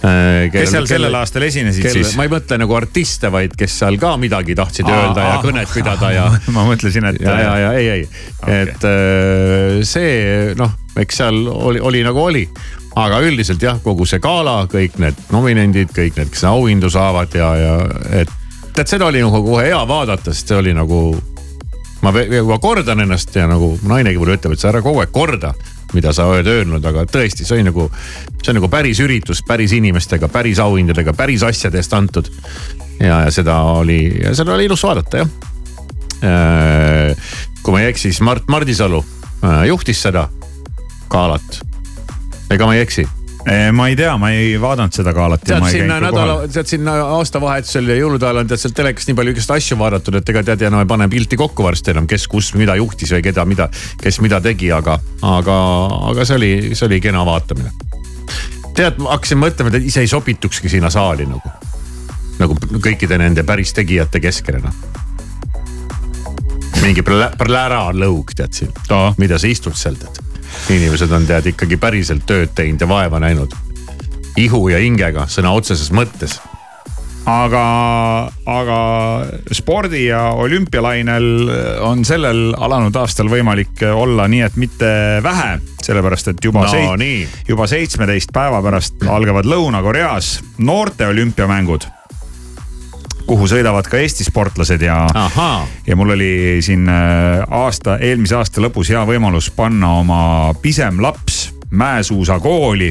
Äh, 0.00 0.46
kes 0.52 0.70
seal 0.72 0.86
sellel 0.88 1.14
aastal 1.18 1.44
esinesid 1.44 1.84
kelle, 1.84 2.00
siis? 2.00 2.14
ma 2.16 2.24
ei 2.24 2.30
mõtle 2.32 2.56
nagu 2.62 2.72
artiste, 2.72 3.28
vaid 3.32 3.52
kes 3.58 3.74
seal 3.82 3.98
ka 4.00 4.14
midagi 4.16 4.54
tahtsid 4.56 4.88
aa, 4.88 5.00
öelda 5.02 5.26
ja 5.26 5.34
kõnet 5.44 5.74
pidada 5.74 6.12
ja. 6.14 6.24
ma 6.56 6.64
mõtlesin, 6.64 7.04
et. 7.10 7.20
ja, 7.20 7.34
ja, 7.36 7.50
ja 7.60 7.72
ei, 7.76 7.88
ei 7.98 8.06
okay., 8.06 8.62
et 8.62 8.86
äh, 8.88 9.80
see 9.84 10.54
noh, 10.56 10.72
eks 10.96 11.20
seal 11.20 11.42
oli, 11.52 11.82
oli 11.84 12.00
nagu 12.06 12.22
oli 12.22 12.46
aga 12.96 13.20
üldiselt 13.28 13.60
jah, 13.62 13.76
kogu 13.84 14.06
see 14.08 14.22
gala, 14.24 14.62
kõik 14.72 14.96
need 15.02 15.20
nominendid, 15.34 15.92
kõik 15.92 16.16
need, 16.16 16.32
kes 16.32 16.46
auhindu 16.48 16.88
saavad 16.90 17.36
ja, 17.36 17.50
ja 17.60 17.74
et 18.22 18.32
tead, 18.72 18.88
seda 18.88 19.10
oli 19.10 19.20
nagu 19.20 19.42
kohe 19.44 19.66
hea 19.68 19.82
vaadata, 19.88 20.32
sest 20.32 20.48
see 20.48 20.58
oli 20.58 20.74
nagu. 20.76 21.20
ma 22.00 22.14
juba 22.24 22.56
kordan 22.58 23.04
ennast 23.04 23.34
ja 23.36 23.44
nagu 23.44 23.74
nainegi 23.84 24.16
mulle 24.18 24.38
ütleb, 24.38 24.56
et 24.56 24.62
sa 24.62 24.70
ära 24.72 24.80
kogu 24.80 25.02
aeg 25.02 25.12
korda 25.12 25.52
mida 25.96 26.12
sa 26.16 26.26
oled 26.30 26.46
öelnud, 26.46 26.84
aga 26.86 27.04
tõesti, 27.10 27.46
see 27.46 27.58
oli 27.58 27.66
nagu, 27.68 27.86
see 28.40 28.52
on 28.52 28.60
nagu 28.60 28.70
päris 28.72 29.00
üritus, 29.04 29.42
päris 29.46 29.74
inimestega, 29.76 30.30
päris 30.32 30.60
auhindadega, 30.62 31.14
päris 31.16 31.44
asjade 31.46 31.80
eest 31.80 31.94
antud. 31.96 32.30
ja, 33.00 33.22
ja 33.26 33.30
seda 33.34 33.60
oli, 33.80 34.00
seda 34.36 34.54
oli 34.54 34.68
ilus 34.70 34.84
vaadata 34.86 35.22
jah. 35.22 35.32
Äh, 36.20 37.30
kui 37.62 37.72
ma 37.72 37.80
ei 37.80 37.88
eksi, 37.92 38.10
siis 38.10 38.20
Mart 38.20 38.48
Mardisalu 38.48 39.04
äh, 39.44 39.64
juhtis 39.70 40.02
seda 40.02 40.28
galat. 41.10 41.62
ega 42.50 42.66
ma 42.66 42.74
ei 42.76 42.84
eksi 42.84 43.06
ma 43.72 43.88
ei 43.88 43.96
tea, 43.96 44.12
ma 44.20 44.30
ei 44.34 44.54
vaadanud 44.60 44.94
seda 44.94 45.12
galat. 45.16 45.42
tead 45.46 45.64
sinna 45.72 45.96
nädala, 46.02 46.36
tead 46.52 46.68
sinna 46.68 46.96
aastavahetusel 47.16 47.88
ja 47.88 47.96
jõulude 48.00 48.28
ajal 48.28 48.42
on 48.42 48.50
tead 48.50 48.62
sealt 48.62 48.76
telekast 48.76 49.08
nii 49.08 49.18
palju 49.20 49.34
igast 49.34 49.54
asju 49.56 49.78
vaadatud, 49.80 50.18
et 50.20 50.32
ega 50.34 50.42
tead 50.50 50.66
enam 50.68 50.84
ei 50.84 50.90
pane 50.90 51.08
pilti 51.12 51.38
kokku 51.40 51.64
varsti 51.64 51.94
enam, 51.94 52.08
kes, 52.10 52.26
kus, 52.30 52.52
mida 52.60 52.76
juhtis 52.80 53.14
või 53.16 53.24
keda, 53.24 53.46
mida, 53.48 53.70
kes 54.02 54.20
mida 54.24 54.42
tegi, 54.44 54.70
aga, 54.76 54.98
aga, 55.24 55.58
aga 56.12 56.28
see 56.28 56.40
oli, 56.40 56.52
see 56.74 56.86
oli 56.90 57.00
kena 57.00 57.24
vaatamine. 57.26 57.72
tead, 58.76 59.00
ma 59.00 59.16
hakkasin 59.16 59.40
mõtlema, 59.40 59.72
et 59.74 59.88
ise 59.88 60.04
ei 60.04 60.10
sobitukski 60.10 60.72
sinna 60.72 60.92
saali 60.92 61.28
nagu, 61.28 61.54
nagu 62.40 62.56
kõikide 62.76 63.18
nende 63.20 63.44
päris 63.48 63.72
tegijate 63.76 64.20
keskele 64.20 64.64
noh 64.64 64.98
mingi 66.80 67.02
plära 67.04 67.82
lõug 67.92 68.32
tead 68.36 68.56
siin 68.56 68.70
no., 68.88 69.10
mida 69.20 69.38
sa 69.40 69.50
istud 69.50 69.76
seal 69.76 69.98
tead 70.00 70.29
inimesed 70.70 71.12
on 71.12 71.26
tead 71.26 71.50
ikkagi 71.52 71.76
päriselt 71.80 72.26
tööd 72.28 72.54
teinud 72.54 72.80
ja 72.80 72.88
vaeva 72.88 73.20
näinud. 73.20 73.54
ihu 74.36 74.68
ja 74.68 74.78
hingega 74.78 75.26
sõna 75.28 75.50
otseses 75.52 75.90
mõttes. 75.92 76.38
Aga, 77.28 77.64
aga 78.48 78.78
spordi 79.52 80.06
ja 80.06 80.22
olümpialainel 80.40 81.26
on 81.84 82.04
sellel 82.04 82.54
alanud 82.56 82.96
aastal 82.96 83.28
võimalik 83.28 83.84
olla 83.92 84.24
nii, 84.28 84.40
et 84.46 84.56
mitte 84.56 84.90
vähe, 85.22 85.58
sellepärast 85.82 86.32
et 86.32 86.44
juba 86.44 86.64
no, 86.64 86.72
seit, 86.72 87.46
juba 87.48 87.68
seitsmeteist 87.70 88.32
päeva 88.32 88.62
pärast 88.64 89.04
algavad 89.04 89.46
Lõuna-Koreas 89.50 90.38
noorte 90.64 91.10
olümpiamängud 91.12 91.99
kuhu 93.30 93.46
sõidavad 93.46 93.86
ka 93.86 94.00
Eesti 94.02 94.26
sportlased 94.26 94.82
ja, 94.82 95.04
ja 95.86 95.96
mul 95.98 96.16
oli 96.16 96.32
siin 96.64 96.88
äh, 96.90 97.44
aasta, 97.46 97.98
eelmise 98.02 98.34
aasta 98.40 98.62
lõpus 98.64 98.90
hea 98.90 99.02
võimalus 99.06 99.52
panna 99.54 99.92
oma 100.00 100.22
pisem 100.62 100.98
laps 101.02 101.44
mäesuusakooli 101.70 102.90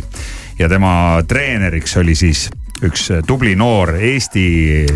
ja 0.60 0.70
tema 0.72 0.94
treeneriks 1.28 1.98
oli 2.00 2.16
siis 2.16 2.48
üks 2.86 3.10
tubli 3.28 3.56
noor 3.60 3.92
Eesti 3.96 4.44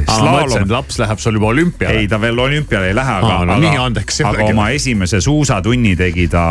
slaalom. 0.08 0.70
laps 0.70 1.00
läheb 1.02 1.20
sul 1.20 1.38
juba 1.40 1.52
olümpiale. 1.52 2.00
ei, 2.00 2.08
ta 2.08 2.20
veel 2.22 2.40
olümpiale 2.40 2.92
ei 2.92 2.96
lähe, 2.96 3.16
aga, 3.20 3.40
no, 3.46 3.58
aga, 3.58 4.04
aga 4.30 4.48
oma 4.48 4.70
esimese 4.76 5.22
suusatunni 5.22 5.96
tegi 6.00 6.28
ta 6.32 6.46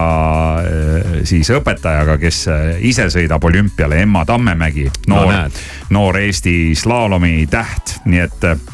äh, 0.61 1.17
siis 1.29 1.51
õpetajaga, 1.55 2.19
kes 2.21 2.45
äh, 2.53 2.69
ise 2.91 3.09
sõidab 3.13 3.45
olümpiale, 3.49 4.03
Emma 4.03 4.25
Tammemägi. 4.29 4.91
noor 5.09 5.33
no,, 5.33 5.43
noor 5.91 6.21
Eesti 6.21 6.75
slaalomi 6.79 7.47
täht, 7.51 7.99
nii 8.05 8.25
et 8.27 8.49
äh, 8.53 8.71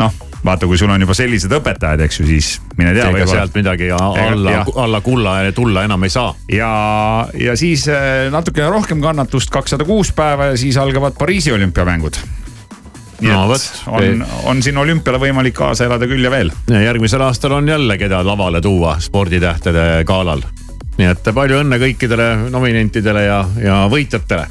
noh 0.00 0.31
vaata, 0.44 0.66
kui 0.66 0.78
sul 0.78 0.90
on 0.90 1.00
juba 1.00 1.14
sellised 1.14 1.52
õpetajad, 1.58 2.02
eks 2.06 2.20
ju, 2.20 2.26
siis 2.26 2.52
mine 2.78 2.94
tea. 2.96 3.08
ega 3.10 3.26
sealt 3.30 3.54
midagi 3.58 3.90
alla, 3.94 4.64
alla 4.84 5.00
kulla 5.00 5.36
tulla 5.54 5.84
enam 5.86 6.02
ei 6.02 6.12
saa. 6.12 6.34
ja, 6.52 6.72
ja 7.38 7.56
siis 7.56 7.86
natukene 8.30 8.70
rohkem 8.70 9.02
kannatust, 9.02 9.50
kakssada 9.50 9.86
kuus 9.88 10.12
päeva 10.12 10.52
ja 10.52 10.56
siis 10.56 10.76
algavad 10.76 11.18
Pariisi 11.18 11.52
olümpiamängud 11.52 12.18
nii 13.22 13.32
no, 13.32 13.54
et 13.54 13.82
on, 13.86 14.24
on 14.50 14.62
siin 14.62 14.78
olümpiale 14.78 15.20
võimalik 15.22 15.54
kaasa 15.56 15.86
elada 15.86 16.08
küll 16.10 16.24
ja 16.24 16.30
veel. 16.32 16.50
järgmisel 16.68 17.22
aastal 17.22 17.56
on 17.58 17.68
jälle, 17.68 17.98
keda 17.98 18.22
lavale 18.26 18.60
tuua 18.60 18.96
sporditähtede 19.00 20.04
galal. 20.08 20.42
nii 20.98 21.10
et 21.10 21.34
palju 21.34 21.62
õnne 21.62 21.78
kõikidele 21.82 22.30
nominentidele 22.50 23.26
ja, 23.28 23.42
ja 23.62 23.82
võitjatele. 23.90 24.46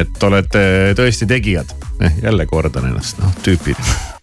et 0.00 0.22
olete 0.22 0.66
tõesti 0.96 1.28
tegijad 1.28 1.76
eh,. 2.00 2.20
jälle 2.22 2.46
kordan 2.46 2.90
ennast, 2.92 3.22
noh 3.24 3.32
tüüpid 3.44 3.80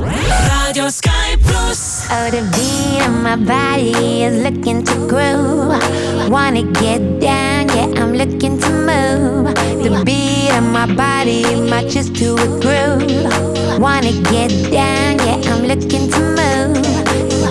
Radio 0.00 0.88
Sky 0.88 1.36
Plus. 1.42 2.08
Oh, 2.10 2.30
the 2.30 2.42
beat 2.54 3.06
of 3.06 3.12
my 3.22 3.36
body 3.36 4.22
is 4.24 4.42
looking 4.42 4.84
to 4.84 4.94
groove. 5.08 6.30
Wanna 6.30 6.62
get 6.62 7.20
down, 7.20 7.68
yeah, 7.68 8.02
I'm 8.02 8.12
looking 8.14 8.58
to 8.58 8.70
move. 8.70 9.54
The 9.82 10.02
beat 10.04 10.50
of 10.56 10.64
my 10.64 10.86
body 10.86 11.42
matches 11.70 12.10
to 12.10 12.34
a 12.34 12.46
groove. 12.60 13.80
Wanna 13.80 14.12
get 14.30 14.50
down, 14.70 15.18
yeah, 15.18 15.52
I'm 15.52 15.64
looking 15.64 16.10
to 16.10 16.20
move. 16.38 16.82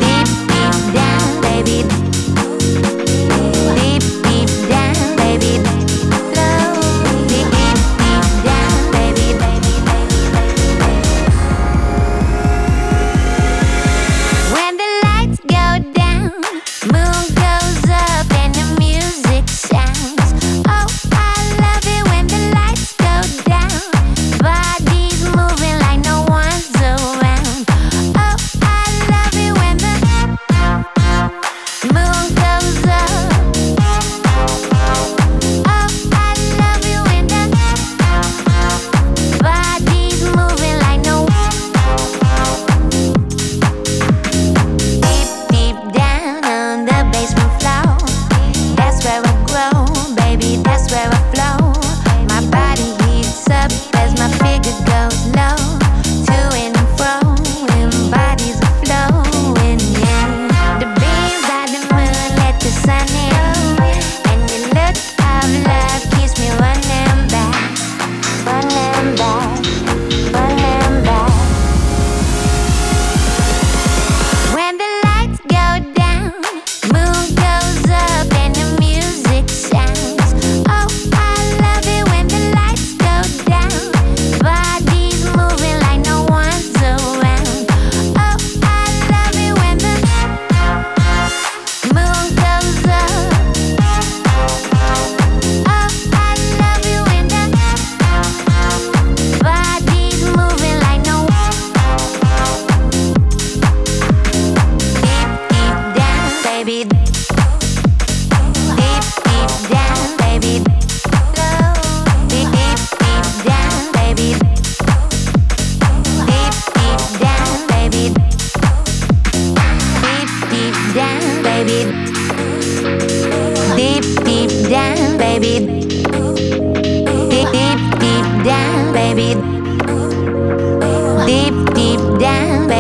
Deep, 0.02 0.28
deep 0.50 0.94
down, 0.94 1.42
baby. 1.42 2.05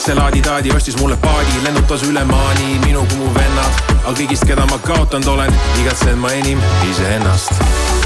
see 0.00 0.14
laadi-taadi 0.14 0.70
ostis 0.76 0.96
mulle 0.96 1.16
paadi, 1.16 1.60
lennutas 1.64 2.02
üle 2.02 2.24
maani 2.24 2.78
minu 2.84 3.04
kui 3.08 3.18
mu 3.18 3.28
vennad. 3.34 3.80
aga 4.04 4.12
kõigist, 4.16 4.46
keda 4.48 4.64
ma 4.70 4.78
kaotanud 4.86 5.28
olen, 5.28 5.52
igatsen 5.82 6.18
ma 6.18 6.32
enim 6.32 6.60
iseennast. 6.90 7.52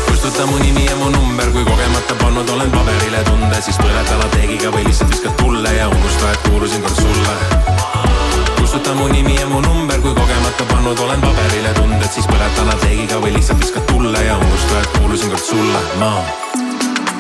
kustuta 0.09 0.47
mu 0.47 0.59
nimi 0.59 0.87
ja 0.87 0.97
mu 0.97 1.11
number, 1.11 1.51
kui 1.53 1.65
kogemata 1.65 2.15
pannud 2.23 2.51
olen 2.51 2.71
paberile 2.71 3.23
tunde, 3.31 3.63
siis 3.63 3.79
põleta 3.79 4.19
lateegiga 4.23 4.71
või 4.75 4.87
lihtsalt 4.89 5.11
viskad 5.11 5.37
tulle 5.39 5.75
ja 5.75 5.89
unusta, 5.89 6.31
et 6.33 6.49
kuulusin 6.49 6.83
kord 6.83 7.03
sulle. 7.03 7.35
kustuta 8.61 8.95
mu 8.95 9.09
nimi 9.09 9.37
ja 9.39 9.47
mu 9.47 9.61
number, 9.61 10.01
kui 10.01 10.15
kogemata 10.15 10.67
pannud 10.73 10.99
olen 10.99 11.21
paberile 11.21 11.75
tunded, 11.79 12.11
siis 12.11 12.27
põleta 12.27 12.67
lateegiga 12.73 13.21
või 13.23 13.37
lihtsalt 13.37 13.63
viskad 13.63 13.87
tulle 13.93 14.25
ja 14.25 14.39
unusta, 14.39 14.81
et 14.81 14.99
kuulusin 14.99 15.31
kord 15.31 15.47
sulle, 15.53 15.85
ma 16.03 16.44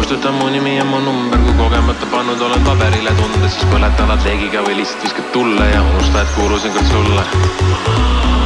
kustuta 0.00 0.32
mu 0.32 0.48
nimi 0.48 0.76
ja 0.76 0.84
mu 0.84 0.98
number, 1.00 1.38
kui 1.44 1.52
kogemata 1.60 2.06
pannud 2.12 2.40
olen 2.40 2.64
paberile 2.64 3.12
tunded, 3.18 3.50
siis 3.52 3.66
põleta 3.68 4.06
lateegiga 4.08 4.62
või 4.64 4.78
lihtsalt 4.78 5.02
viskad 5.04 5.26
tulle 5.34 5.66
ja 5.68 5.82
unusta, 5.84 6.22
et 6.24 6.30
kuulusin 6.36 6.72
kord 6.72 6.88
sulle. 6.88 7.22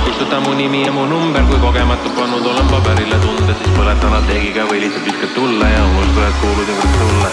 Kustuta 0.04 0.40
mu 0.42 0.52
nimi 0.58 0.82
ja 0.82 0.92
mu 0.92 1.06
number, 1.06 1.46
kui 1.50 1.58
kogemata 1.62 2.10
pannud 2.18 2.46
olen 2.54 2.66
paberile 2.72 3.18
tunded, 3.22 3.54
siis 3.60 3.70
põleta 3.78 4.10
lateegiga 4.16 4.66
või 4.72 4.82
lihtsalt 4.82 5.06
viskad 5.12 5.30
tulle 5.38 5.70
ja 5.76 5.84
unusta, 5.92 6.26
et 6.26 6.36
kuulusin 6.42 6.76
kord 6.82 6.94
sulle 6.98 7.28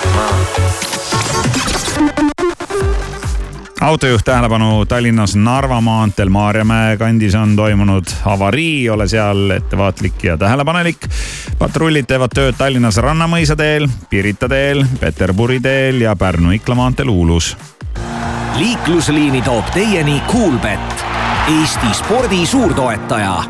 autojuht 3.82 4.22
tähelepanu 4.26 4.86
Tallinnas 4.86 5.36
Narva 5.36 5.82
maanteel 5.82 6.30
Maarjamäe 6.30 6.98
kandis 6.98 7.36
on 7.36 7.56
toimunud 7.56 8.06
avarii, 8.26 8.90
ole 8.90 9.08
seal 9.08 9.50
ettevaatlik 9.50 10.24
ja 10.24 10.38
tähelepanelik. 10.38 11.08
patrullid 11.60 12.06
teevad 12.06 12.34
tööd 12.36 12.56
Tallinnas 12.58 12.98
Rannamõisa 12.98 13.56
teel, 13.56 13.88
Pirita 14.10 14.50
teel, 14.50 14.86
Peterburi 15.00 15.60
teel 15.60 16.02
ja 16.02 16.16
Pärnu-Ikla 16.16 16.76
maanteel 16.76 17.10
Uulus. 17.10 17.58
liiklusliini 18.58 19.42
toob 19.42 19.66
teieni 19.74 20.22
Kuulbett, 20.28 21.06
Eesti 21.50 21.94
spordi 21.94 22.46
suurtoetaja 22.46 23.44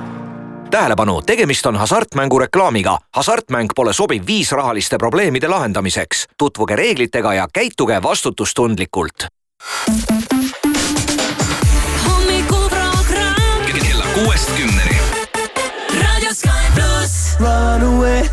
tähelepanu, 0.71 1.21
tegemist 1.21 1.65
on 1.65 1.75
hasartmängureklaamiga. 1.75 2.97
hasartmäng 3.15 3.69
pole 3.75 3.93
sobiv 3.93 4.23
viis 4.27 4.51
rahaliste 4.51 4.97
probleemide 4.97 5.47
lahendamiseks. 5.47 6.27
tutvuge 6.37 6.75
reeglitega 6.75 7.33
ja 7.33 7.47
käituge 7.53 8.03
vastutustundlikult 8.03 9.40
hommikuprogramm 12.05 13.65
kella 13.65 14.05
kuuest 14.13 14.49
kümneni. 14.57 14.97
Raadio 16.01 16.33
Sky 16.33 16.65
pluss. 16.75 17.35
Run 17.39 17.81
away, 17.81 18.29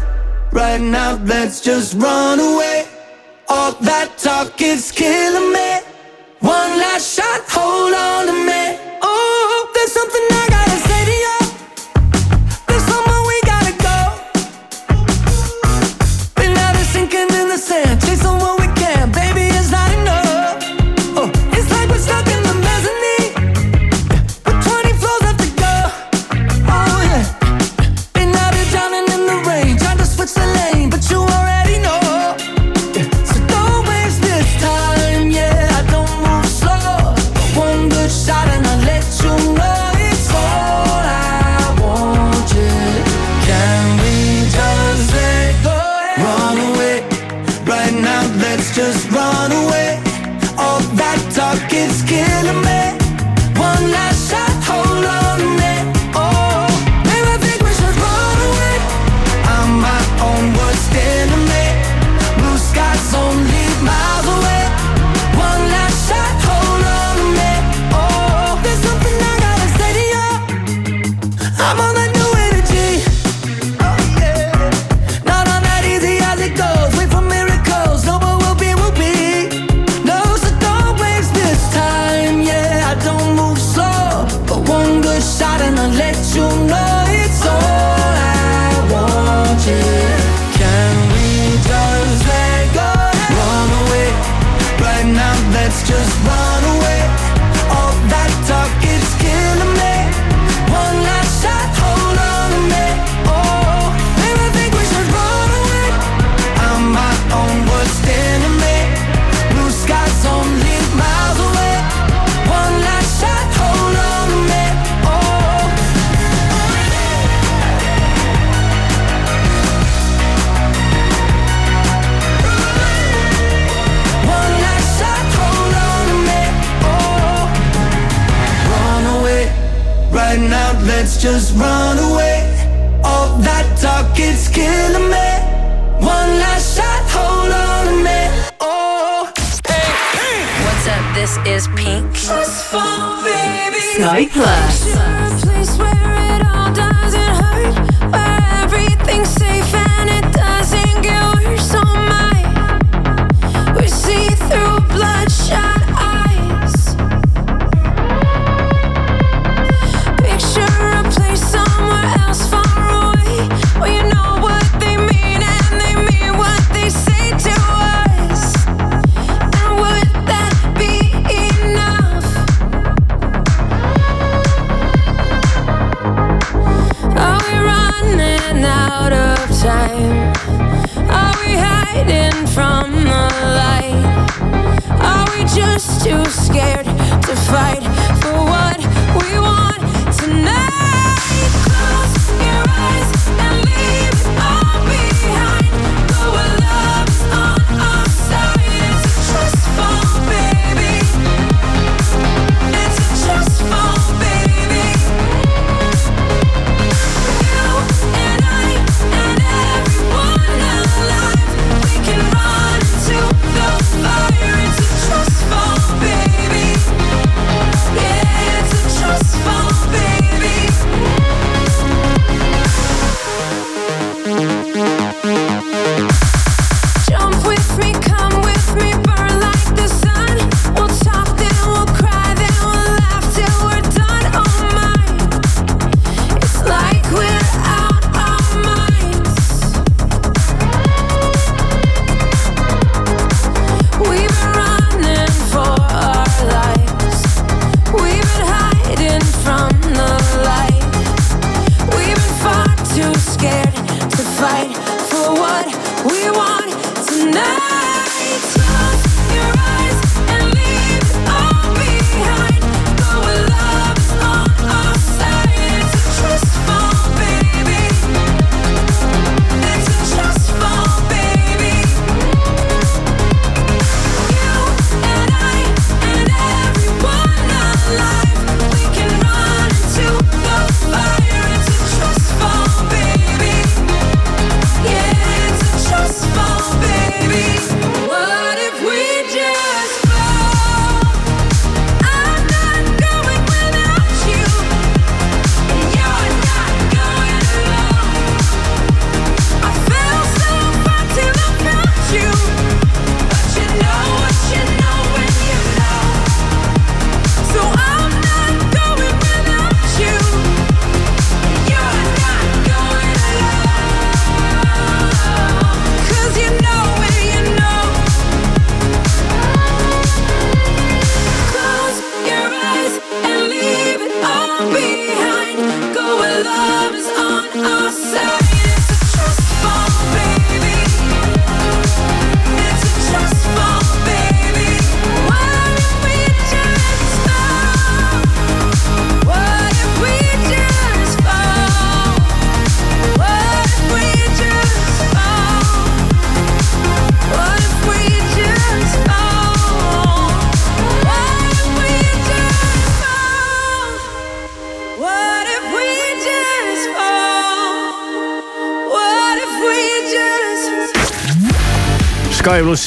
right 0.53 0.81
now 0.81 1.19
let's 1.27 1.61
just 1.61 1.95
run 1.95 2.41
away. 2.41 2.87
All 3.49 3.73
that 3.81 4.09
talk 4.19 4.61
is 4.63 4.93
killing 4.93 5.53
me. 5.53 5.81
One 6.41 6.79
last 6.79 7.17
shot, 7.17 7.43
hold 7.51 7.95
on 7.95 8.27
to 8.27 8.33
me. 8.33 8.79
Oh, 9.03 9.71
there's 9.75 9.93
something 9.93 10.23
I 10.31 10.47
gotta 10.51 10.79
say 10.88 10.88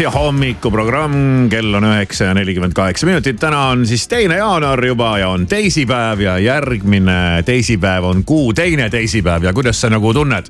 Kuusi 0.02 0.18
hommikuprogramm, 0.18 1.50
kell 1.50 1.76
on 1.78 1.86
üheksa 1.86 2.32
ja 2.32 2.34
nelikümmend 2.34 2.74
kaheksa 2.74 3.06
minutit. 3.06 3.38
täna 3.40 3.68
on 3.70 3.86
siis 3.86 4.08
teine 4.08 4.36
jaanuar 4.40 4.86
juba 4.86 5.12
ja 5.20 5.28
on 5.30 5.46
teisipäev 5.48 6.20
ja 6.20 6.38
järgmine 6.42 7.44
teisipäev 7.46 8.04
on 8.04 8.24
kuu 8.26 8.54
teine 8.54 8.90
teisipäev 8.90 9.44
ja 9.44 9.54
kuidas 9.54 9.82
sa 9.82 9.90
nagu 9.94 10.14
tunned? 10.14 10.50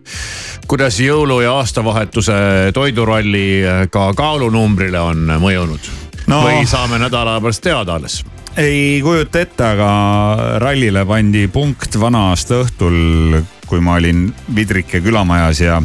kuidas 0.68 1.00
jõulu 1.00 1.42
ja 1.42 1.52
aastavahetuse 1.54 2.34
toiduralli 2.74 3.64
äh, 3.68 3.82
ka 3.92 4.14
kaalunumbrile 4.14 5.00
on 5.00 5.28
mõjunud 5.44 5.90
no.? 6.28 6.46
või 6.46 6.64
saame 6.66 7.02
nädala 7.04 7.42
pärast 7.42 7.64
teada 7.66 7.98
alles? 8.00 8.22
ei 8.56 9.02
kujuta 9.04 9.42
ette, 9.42 9.66
aga 9.66 9.90
rallile 10.64 11.04
pandi 11.06 11.50
punkt 11.52 12.00
vana-aasta 12.00 12.62
õhtul, 12.64 13.42
kui 13.68 13.84
ma 13.84 14.00
olin 14.00 14.30
Vidrike 14.56 15.04
külamajas 15.04 15.60
ja 15.60 15.82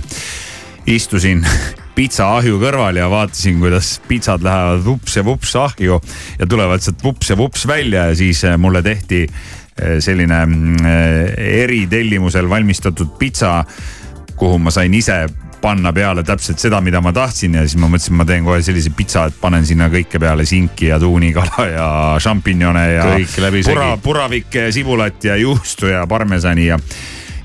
istusin 0.86 1.42
pitsaahju 1.96 2.58
kõrval 2.60 2.98
ja 3.00 3.08
vaatasin, 3.10 3.60
kuidas 3.60 3.96
pitsad 4.08 4.44
lähevad 4.44 4.84
vups 4.84 5.16
ja 5.16 5.24
vups 5.24 5.54
ahju 5.56 6.00
ja 6.38 6.48
tulevad 6.48 6.84
sealt 6.84 7.02
vups 7.04 7.32
ja 7.32 7.38
vups 7.38 7.66
välja 7.68 8.10
ja 8.10 8.18
siis 8.18 8.44
eh, 8.44 8.58
mulle 8.60 8.82
tehti 8.84 9.24
eh, 9.24 9.96
selline 10.04 10.42
eh, 10.44 11.62
eritellimusel 11.64 12.48
valmistatud 12.50 13.16
pitsa, 13.18 13.62
kuhu 14.36 14.60
ma 14.60 14.74
sain 14.74 14.94
ise 14.94 15.24
panna 15.60 15.90
peale 15.92 16.22
täpselt 16.22 16.60
seda, 16.60 16.82
mida 16.84 17.00
ma 17.02 17.10
tahtsin 17.16 17.56
ja 17.56 17.64
siis 17.64 17.80
ma 17.80 17.88
mõtlesin, 17.90 18.16
ma 18.18 18.26
teen 18.28 18.44
kohe 18.46 18.60
sellise 18.62 18.92
pitsa, 18.96 19.26
et 19.30 19.38
panen 19.40 19.64
sinna 19.66 19.88
kõike 19.90 20.20
peale 20.22 20.44
sinki 20.46 20.90
ja 20.92 21.00
tuunikala 21.02 21.66
ja 21.72 21.88
šampinjone 22.22 22.84
ja 22.92 23.06
pura, 23.66 23.88
puravikke 24.02 24.68
ja 24.68 24.74
sibulat 24.74 25.24
ja 25.24 25.36
juustu 25.40 25.88
ja 25.90 26.04
parmesani 26.06 26.68
ja 26.68 26.78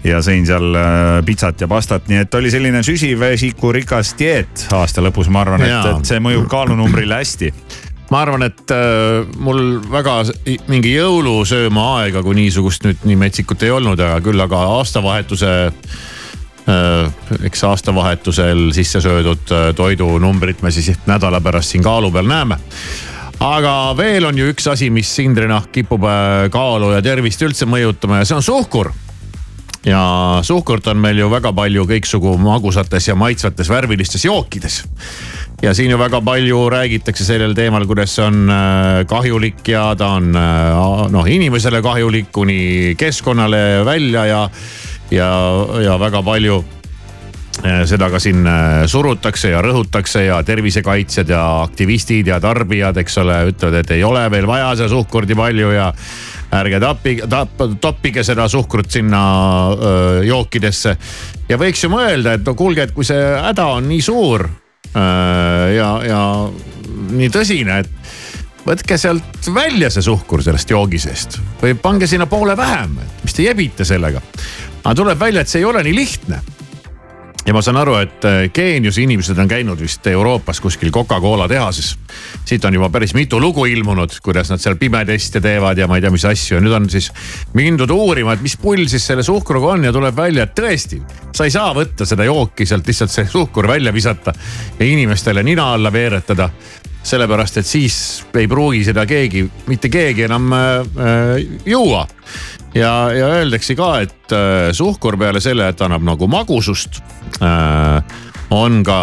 ja 0.04 0.22
sõin 0.26 0.46
seal 0.48 0.74
äh, 0.78 1.20
pitsat 1.26 1.62
ja 1.62 1.70
pastat, 1.70 2.08
nii 2.10 2.24
et 2.24 2.36
oli 2.38 2.52
selline 2.54 2.82
süsivesikurikas 2.86 4.16
dieet 4.20 4.66
aasta 4.74 5.04
lõpus, 5.04 5.30
ma 5.30 5.46
arvan, 5.46 5.66
et, 5.66 5.90
et 5.94 6.10
see 6.10 6.22
mõjub 6.24 6.48
kaalunumbrile 6.52 7.22
hästi. 7.22 7.52
Ma 8.12 8.26
arvan, 8.26 8.44
et 8.44 8.74
äh, 8.76 9.22
mul 9.40 9.80
väga 9.92 10.18
mingi 10.72 10.96
jõulusööma 10.98 11.86
aega 12.02 12.24
kui 12.26 12.36
niisugust 12.42 12.84
nüüd 12.88 13.06
nii 13.08 13.20
metsikut 13.28 13.64
ei 13.64 13.72
olnud, 13.72 14.00
aga 14.02 14.18
küll 14.26 14.42
aga 14.44 14.64
aastavahetuse 14.80 15.54
äh, 15.70 17.30
eks 17.48 17.64
aastavahetusel 17.70 18.72
sisse 18.76 19.04
söödud 19.04 19.54
toidunumbrit 19.78 20.66
me 20.66 20.74
siis 20.74 20.92
nädala 21.08 21.42
pärast 21.42 21.76
siin 21.76 21.86
kaalu 21.86 22.12
peal 22.12 22.28
näeme. 22.30 22.58
aga 23.40 23.94
veel 23.98 24.26
on 24.26 24.38
ju 24.38 24.50
üks 24.52 24.68
asi, 24.70 24.90
mis 24.90 25.14
Indrina 25.20 25.62
kipub 25.72 26.04
kaalu 26.52 26.92
ja 26.98 27.02
tervist 27.02 27.42
üldse 27.42 27.66
mõjutama 27.70 28.22
ja 28.22 28.28
see 28.28 28.38
on 28.38 28.46
suhkur 28.46 28.92
ja 29.86 30.40
suhkurt 30.46 30.88
on 30.88 31.00
meil 31.02 31.18
ju 31.18 31.30
väga 31.32 31.54
palju 31.58 31.86
kõiksugu 31.90 32.36
magusates 32.42 33.08
ja 33.08 33.16
maitsvates 33.18 33.70
värvilistes 33.70 34.26
jookides. 34.26 34.84
ja 35.62 35.74
siin 35.74 35.92
ju 35.92 35.98
väga 35.98 36.22
palju 36.22 36.70
räägitakse 36.70 37.26
sellel 37.26 37.56
teemal, 37.56 37.86
kuidas 37.86 38.16
see 38.16 38.26
on 38.26 38.50
äh, 38.50 39.06
kahjulik 39.08 39.68
ja 39.68 39.96
ta 39.96 40.16
on 40.20 40.36
äh, 40.36 41.08
noh 41.12 41.26
inimesele 41.26 41.82
kahjulik 41.82 42.32
kuni 42.32 42.96
keskkonnale 42.98 43.86
välja 43.86 44.26
ja, 44.26 44.44
ja, 45.12 45.32
ja 45.82 45.98
väga 46.00 46.24
palju 46.24 46.64
Eh, 47.62 47.84
seda 47.86 48.08
ka 48.10 48.18
siin 48.18 48.48
surutakse 48.90 49.52
ja 49.52 49.60
rõhutakse 49.62 50.24
ja 50.24 50.40
tervisekaitsjad 50.42 51.30
ja 51.30 51.42
aktivistid 51.62 52.32
ja 52.32 52.40
tarbijad, 52.42 52.98
eks 52.98 53.20
ole, 53.22 53.36
ütlevad, 53.52 53.76
et 53.84 53.92
ei 53.98 54.06
ole 54.08 54.24
veel 54.34 54.48
vaja 54.50 54.72
seda 54.80 54.88
suhkurt 54.90 55.30
nii 55.30 55.38
palju 55.38 55.74
ja 55.76 55.92
ärge 56.52 56.80
tappige, 56.84 57.28
toppige 57.82 58.24
seda 58.28 58.48
suhkrut 58.52 58.92
sinna 58.92 59.22
öö, 59.72 60.24
jookidesse. 60.28 60.98
ja 61.50 61.58
võiks 61.60 61.84
ju 61.84 61.92
mõelda, 61.94 62.36
et 62.36 62.46
no 62.48 62.56
kuulge, 62.60 62.88
et 62.88 62.96
kui 62.96 63.08
see 63.08 63.20
häda 63.20 63.68
on 63.78 63.88
nii 63.90 64.02
suur 64.04 64.46
öö, 64.48 65.72
ja, 65.76 65.90
ja 66.08 66.22
nii 67.12 67.32
tõsine, 67.32 67.80
et 67.84 68.66
võtke 68.66 68.98
sealt 69.00 69.52
välja 69.54 69.90
see 69.94 70.06
suhkur 70.06 70.44
sellest 70.44 70.70
joogi 70.70 71.00
seest 71.02 71.40
või 71.62 71.76
pange 71.80 72.08
sinna 72.08 72.28
poole 72.30 72.58
vähem, 72.58 73.00
mis 73.24 73.38
te 73.38 73.48
jebite 73.48 73.88
sellega. 73.88 74.22
aga 74.84 74.96
tuleb 74.96 75.20
välja, 75.20 75.42
et 75.42 75.50
see 75.50 75.64
ei 75.64 75.70
ole 75.72 75.84
nii 75.88 75.96
lihtne 75.96 76.42
ja 77.46 77.54
ma 77.54 77.62
saan 77.62 77.80
aru, 77.82 77.96
et 78.02 78.26
äh, 78.28 78.42
Geeniuse 78.54 79.02
inimesed 79.02 79.38
on 79.42 79.50
käinud 79.50 79.80
vist 79.82 80.06
Euroopas 80.08 80.62
kuskil 80.62 80.92
Coca-Cola 80.92 81.48
tehases. 81.50 81.96
siit 82.46 82.66
on 82.66 82.74
juba 82.74 82.90
päris 82.90 83.14
mitu 83.14 83.40
lugu 83.40 83.66
ilmunud, 83.66 84.14
kuidas 84.24 84.50
nad 84.50 84.62
seal 84.62 84.76
pimedeste 84.76 85.42
teevad 85.42 85.78
ja 85.78 85.88
ma 85.88 85.98
ei 85.98 86.02
tea, 86.02 86.12
mis 86.12 86.26
asju 86.26 86.58
ja 86.58 86.62
nüüd 86.62 86.76
on 86.76 86.90
siis 86.90 87.12
mindud 87.54 87.90
uurima, 87.90 88.34
et 88.34 88.42
mis 88.42 88.58
pull 88.58 88.86
siis 88.88 89.08
selle 89.08 89.24
suhkruga 89.24 89.74
on 89.76 89.90
ja 89.90 89.94
tuleb 89.94 90.16
välja, 90.16 90.44
et 90.44 90.56
tõesti. 90.58 91.02
sa 91.34 91.48
ei 91.48 91.52
saa 91.52 91.74
võtta 91.74 92.06
seda 92.06 92.28
jooki 92.28 92.66
sealt 92.66 92.88
lihtsalt 92.88 93.12
see 93.12 93.26
suhkur 93.26 93.68
välja 93.68 93.94
visata 93.94 94.34
ja 94.80 94.86
inimestele 94.86 95.44
nina 95.44 95.74
alla 95.74 95.94
veeretada 95.94 96.50
sellepärast, 97.04 97.58
et 97.58 97.68
siis 97.68 97.96
ei 98.38 98.48
pruugi 98.50 98.84
seda 98.86 99.06
keegi, 99.10 99.44
mitte 99.68 99.90
keegi 99.92 100.28
enam 100.28 100.52
äh, 100.54 101.40
juua. 101.66 102.06
Ja, 102.76 103.12
ja 103.12 103.28
öeldakse 103.42 103.76
ka, 103.76 103.94
et 104.06 104.36
äh, 104.36 104.70
suhkur 104.76 105.18
peale 105.20 105.42
selle, 105.44 105.72
et 105.74 105.82
annab 105.84 106.06
nagu 106.08 106.28
magusust 106.32 107.02
äh,, 107.42 108.20
on 108.52 108.84
ka 108.84 109.00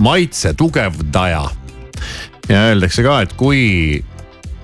maitse 0.00 0.54
tugevdaja. 0.54 1.44
ja 2.48 2.62
öeldakse 2.70 3.02
ka, 3.04 3.20
et 3.20 3.34
kui, 3.36 4.00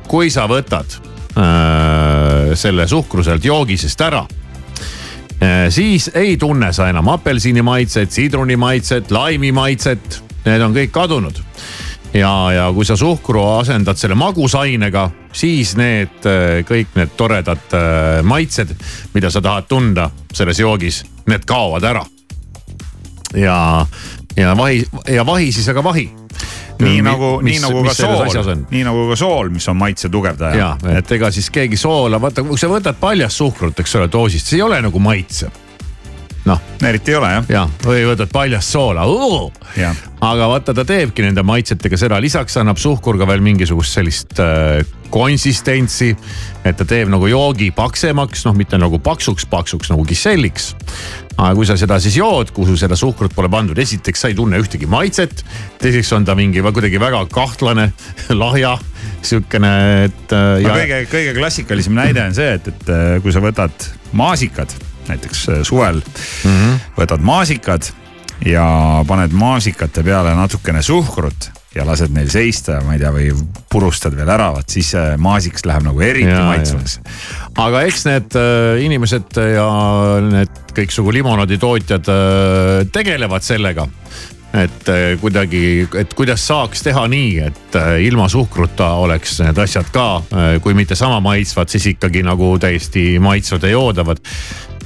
kui 0.09 0.31
sa 0.33 0.47
võtad 0.49 0.97
äh, 1.37 2.55
selle 2.57 2.89
suhkru 2.89 3.25
sealt 3.25 3.45
joogisest 3.45 4.01
ära 4.01 4.25
äh, 4.25 5.69
siis 5.69 6.09
ei 6.15 6.37
tunne 6.41 6.73
sa 6.73 6.89
enam 6.89 7.13
apelsini 7.13 7.63
maitset, 7.63 8.13
sidruni 8.13 8.57
maitset, 8.57 9.11
laimi 9.11 9.53
maitset, 9.53 10.23
need 10.47 10.65
on 10.65 10.77
kõik 10.77 10.95
kadunud 10.95 11.46
ja, 12.15 12.53
ja 12.53 12.67
kui 12.75 12.85
sa 12.85 12.97
suhkru 12.97 13.43
asendad 13.59 13.99
selle 13.99 14.17
magusainega, 14.19 15.09
siis 15.33 15.75
need 15.79 16.29
äh, 16.29 16.61
kõik 16.67 16.95
need 16.99 17.17
toredad 17.19 17.77
äh, 17.77 18.21
maitsed, 18.27 18.75
mida 19.15 19.31
sa 19.31 19.43
tahad 19.45 19.69
tunda 19.69 20.11
selles 20.33 20.61
joogis, 20.61 21.03
need 21.31 21.47
kaovad 21.49 21.85
ära. 21.85 22.05
ja, 23.35 23.87
ja 24.37 24.55
vahi 24.57 24.85
ja 25.09 25.27
vahi 25.27 25.53
siis 25.53 25.69
aga 25.69 25.85
vahi. 25.85 26.09
nii 26.79 27.03
nagu, 27.03 27.41
nii 27.43 27.59
nagu 27.61 27.83
ka 27.85 27.95
sool, 27.95 28.55
nii 28.71 28.85
nagu 28.85 29.07
ka 29.11 29.17
sool, 29.17 29.49
mis 29.51 29.69
on 29.69 29.77
maitse 29.77 30.09
tugevdaja. 30.09 30.57
ja, 30.57 30.99
et 30.99 31.13
ega 31.13 31.31
siis 31.31 31.51
keegi 31.51 31.77
soola, 31.77 32.21
vaata 32.21 32.45
kui 32.45 32.59
sa 32.59 32.69
võtad 32.69 32.99
paljast 33.01 33.43
suhkrut, 33.43 33.81
eks 33.81 33.97
ole, 33.97 34.11
doosist, 34.13 34.47
see 34.47 34.61
ei 34.61 34.67
ole 34.67 34.81
nagu 34.85 35.01
maitsev 35.01 35.66
noh. 36.47 36.61
eriti 36.83 37.13
ei 37.13 37.19
ole 37.19 37.31
jah. 37.33 37.49
ja, 37.51 37.65
või 37.85 38.05
võtad 38.09 38.31
paljast 38.33 38.75
soola, 38.75 39.07
aga 40.27 40.49
vaata, 40.51 40.75
ta 40.77 40.85
teebki 40.87 41.25
nende 41.25 41.45
maitsetega 41.47 41.99
seda, 42.01 42.21
lisaks 42.23 42.57
annab 42.61 42.81
suhkur 42.81 43.19
ka 43.21 43.29
veel 43.29 43.43
mingisugust 43.45 43.99
sellist 43.99 44.41
äh, 44.43 44.81
konsistentsi. 45.11 46.15
et 46.67 46.77
ta 46.77 46.87
teeb 46.89 47.11
nagu 47.13 47.29
joogi 47.31 47.71
paksemaks, 47.75 48.47
noh 48.47 48.57
mitte 48.59 48.79
nagu 48.79 48.99
paksuks-paksuks 49.03 49.93
nagu 49.93 50.07
kiselliks. 50.07 50.75
aga 51.37 51.53
kui 51.59 51.69
sa 51.69 51.77
seda 51.77 51.99
siis 52.03 52.17
jood, 52.19 52.53
kuhu 52.57 52.77
seda 52.79 52.97
suhkrut 52.97 53.35
pole 53.35 53.51
pandud, 53.53 53.79
esiteks 53.79 54.25
sa 54.25 54.33
ei 54.33 54.39
tunne 54.39 54.61
ühtegi 54.63 54.89
maitset. 54.91 55.45
teiseks 55.83 56.13
on 56.17 56.25
ta 56.25 56.35
mingi 56.39 56.63
kuidagi 56.63 57.01
väga 57.01 57.27
kahtlane, 57.33 57.93
lahja 58.43 58.77
sihukene, 59.23 59.73
et 60.07 60.33
äh,. 60.33 60.63
no 60.63 60.75
kõige, 60.75 61.07
kõige 61.11 61.39
klassikalisem 61.39 61.97
näide 61.99 62.23
on 62.23 62.35
see, 62.37 62.53
et, 62.59 62.69
et 62.71 62.93
äh, 62.93 63.17
kui 63.23 63.35
sa 63.35 63.43
võtad 63.43 63.91
maasikad 64.17 64.75
näiteks 65.09 65.49
äh, 65.49 65.63
suvel 65.63 66.01
mm 66.01 66.51
-hmm. 66.51 66.81
võtad 66.99 67.23
maasikad 67.23 67.91
ja 68.47 68.67
paned 69.07 69.33
maasikate 69.33 70.03
peale 70.03 70.35
natukene 70.35 70.83
suhkrut 70.83 71.51
ja 71.75 71.85
lased 71.87 72.13
neil 72.15 72.31
seista, 72.33 72.81
ma 72.85 72.95
ei 72.97 73.01
tea, 73.01 73.11
või 73.13 73.31
purustad 73.73 74.15
veel 74.17 74.29
ära, 74.33 74.49
vot 74.55 74.69
siis 74.69 74.91
see 74.95 75.17
maasikas 75.21 75.67
läheb 75.69 75.85
nagu 75.85 76.01
eriti 76.01 76.33
maitsvaks. 76.33 77.01
aga 77.57 77.83
eks 77.89 78.07
need 78.09 78.39
äh, 78.41 78.85
inimesed 78.85 79.37
ja 79.55 79.67
need 80.21 80.63
kõiksugu 80.77 81.13
limonaaditootjad 81.13 82.09
äh, 82.09 82.89
tegelevad 82.93 83.45
sellega 83.45 83.89
et 84.57 84.89
äh, 84.89 85.17
kuidagi, 85.21 85.87
et 85.99 86.15
kuidas 86.17 86.45
saaks 86.49 86.85
teha 86.87 87.07
nii, 87.13 87.33
et 87.49 87.79
äh, 87.79 87.97
ilma 88.07 88.29
suhkruta 88.33 88.93
oleks 89.03 89.41
need 89.45 89.59
asjad 89.61 89.91
ka, 89.93 90.07
äh, 90.33 90.49
kui 90.65 90.77
mitte 90.79 90.97
sama 90.99 91.21
maitsvad, 91.25 91.71
siis 91.73 91.91
ikkagi 91.93 92.25
nagu 92.27 92.55
täiesti 92.63 93.17
maitsvad 93.23 93.67
ja 93.67 93.75
joodavad 93.75 94.23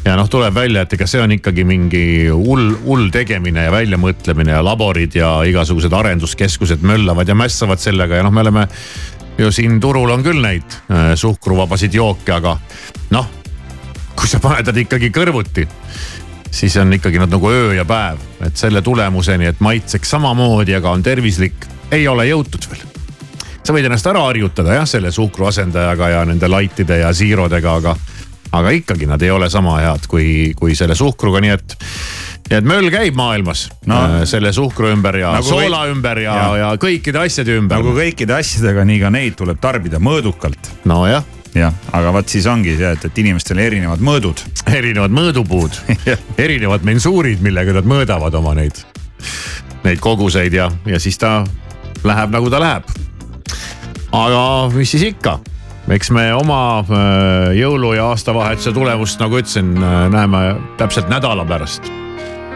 ja 0.05 0.16
noh, 0.16 0.28
tuleb 0.32 0.55
välja, 0.55 0.84
et 0.84 0.94
ega 0.96 1.07
see 1.11 1.20
on 1.22 1.34
ikkagi 1.36 1.64
mingi 1.68 2.05
hull, 2.32 2.74
hull 2.84 3.11
tegemine 3.12 3.66
ja 3.66 3.72
väljamõtlemine 3.74 4.55
ja 4.57 4.62
laborid 4.64 5.16
ja 5.18 5.32
igasugused 5.48 5.92
arenduskeskused 5.92 6.84
möllavad 6.86 7.28
ja 7.28 7.36
mässavad 7.36 7.82
sellega 7.82 8.20
ja 8.20 8.26
noh, 8.26 8.32
me 8.34 8.44
oleme 8.46 8.66
ju 9.40 9.53
siin 9.53 9.80
turul 9.80 10.11
on 10.11 10.24
küll 10.24 10.40
neid 10.42 10.78
äh, 10.90 11.12
suhkruvabasid 11.20 11.94
jooke, 11.94 12.32
aga 12.32 12.57
noh, 13.14 13.28
kui 14.16 14.28
sa 14.28 14.40
paned 14.42 14.68
nad 14.68 14.80
ikkagi 14.82 15.11
kõrvuti, 15.14 15.66
siis 16.51 16.76
on 16.80 16.92
ikkagi 16.96 17.20
nad 17.20 17.32
nagu 17.32 17.51
öö 17.51 17.74
ja 17.76 17.84
päev, 17.88 18.20
et 18.44 18.57
selle 18.61 18.82
tulemuseni, 18.82 19.48
et 19.48 19.61
maitseks 19.64 20.16
samamoodi, 20.16 20.74
aga 20.76 20.92
on 20.96 21.05
tervislik, 21.05 21.68
ei 21.92 22.09
ole 22.09 22.28
jõutud 22.28 22.68
veel. 22.70 22.86
Sa 23.64 23.74
võid 23.76 23.86
ennast 23.86 24.07
ära 24.09 24.22
harjutada 24.24 24.74
jah, 24.78 24.88
selle 24.88 25.12
suhkru 25.12 25.46
asendajaga 25.51 26.09
ja 26.09 26.24
nende 26.28 26.48
light'ide 26.48 27.03
ja 27.03 27.12
siirodega, 27.14 27.74
aga, 27.80 27.96
aga 28.57 28.72
ikkagi 28.74 29.07
nad 29.07 29.22
ei 29.22 29.30
ole 29.30 29.51
sama 29.51 29.78
head 29.80 30.07
kui, 30.11 30.53
kui 30.59 30.74
selle 30.78 30.96
suhkruga, 30.98 31.42
nii 31.42 31.55
et 31.55 31.76
nii 32.51 32.59
et 32.59 32.66
möll 32.66 32.90
käib 32.90 33.18
maailmas 33.18 33.68
no, 33.86 33.96
äh, 33.96 34.14
selle 34.28 34.51
suhkru 34.55 34.90
ümber 34.90 35.20
ja 35.20 35.34
nagu 35.36 35.46
soola 35.46 35.84
või... 35.84 35.92
ümber 35.94 36.22
ja, 36.24 36.34
ja., 36.34 36.55
ja 36.59 36.70
kõikide 36.82 37.22
asjade 37.22 37.55
ümber. 37.61 37.78
nagu 37.78 37.92
kõikide 37.94 38.34
asjadega, 38.40 38.86
nii 38.88 39.03
ka 39.05 39.12
neid 39.14 39.36
tuleb 39.38 39.61
tarbida 39.62 40.01
mõõdukalt. 40.03 40.72
nojah. 40.90 41.26
jah, 41.55 41.76
aga 41.94 42.14
vot 42.16 42.32
siis 42.32 42.48
ongi 42.51 42.74
see, 42.78 42.90
et, 42.90 43.07
et 43.07 43.22
inimestel 43.22 43.62
erinevad 43.62 44.03
mõõdud. 44.03 44.42
erinevad 44.80 45.14
mõõdupuud 45.14 45.78
erinevad 46.46 46.86
mensuurid, 46.86 47.44
millega 47.44 47.76
nad 47.78 47.86
mõõdavad 47.86 48.34
oma 48.40 48.57
neid, 48.59 48.82
neid 49.86 50.03
koguseid 50.03 50.59
ja, 50.59 50.66
ja 50.90 50.98
siis 51.03 51.20
ta 51.22 51.44
läheb 52.03 52.34
nagu 52.34 52.51
ta 52.51 52.59
läheb. 52.62 52.90
aga 54.11 54.42
mis 54.74 54.90
siis 54.90 55.07
ikka 55.12 55.38
eks 55.91 56.12
me 56.14 56.28
oma 56.34 56.62
äh, 56.82 57.51
jõulu 57.59 57.95
ja 57.99 58.11
aastavahetuse 58.12 58.72
tulemust, 58.76 59.20
nagu 59.22 59.41
ütlesin, 59.41 59.74
näeme 60.14 60.45
täpselt 60.80 61.11
nädala 61.11 61.45
pärast 61.49 61.91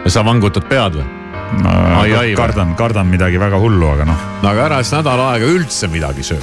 ja 0.05 0.13
sa 0.13 0.25
vangutad 0.25 0.67
pead 0.69 0.99
või? 0.99 1.07
no 1.63 1.73
ai, 2.01 2.13
ai, 2.15 2.33
kardan, 2.37 2.75
kardan 2.79 3.09
midagi 3.11 3.39
väga 3.41 3.59
hullu, 3.61 3.89
aga 3.95 4.07
noh. 4.09 4.29
no 4.41 4.51
aga 4.51 4.69
ära 4.69 4.83
siis 4.83 4.95
nädal 4.97 5.21
aega 5.29 5.51
üldse 5.51 5.91
midagi 5.91 6.25
söö. 6.25 6.41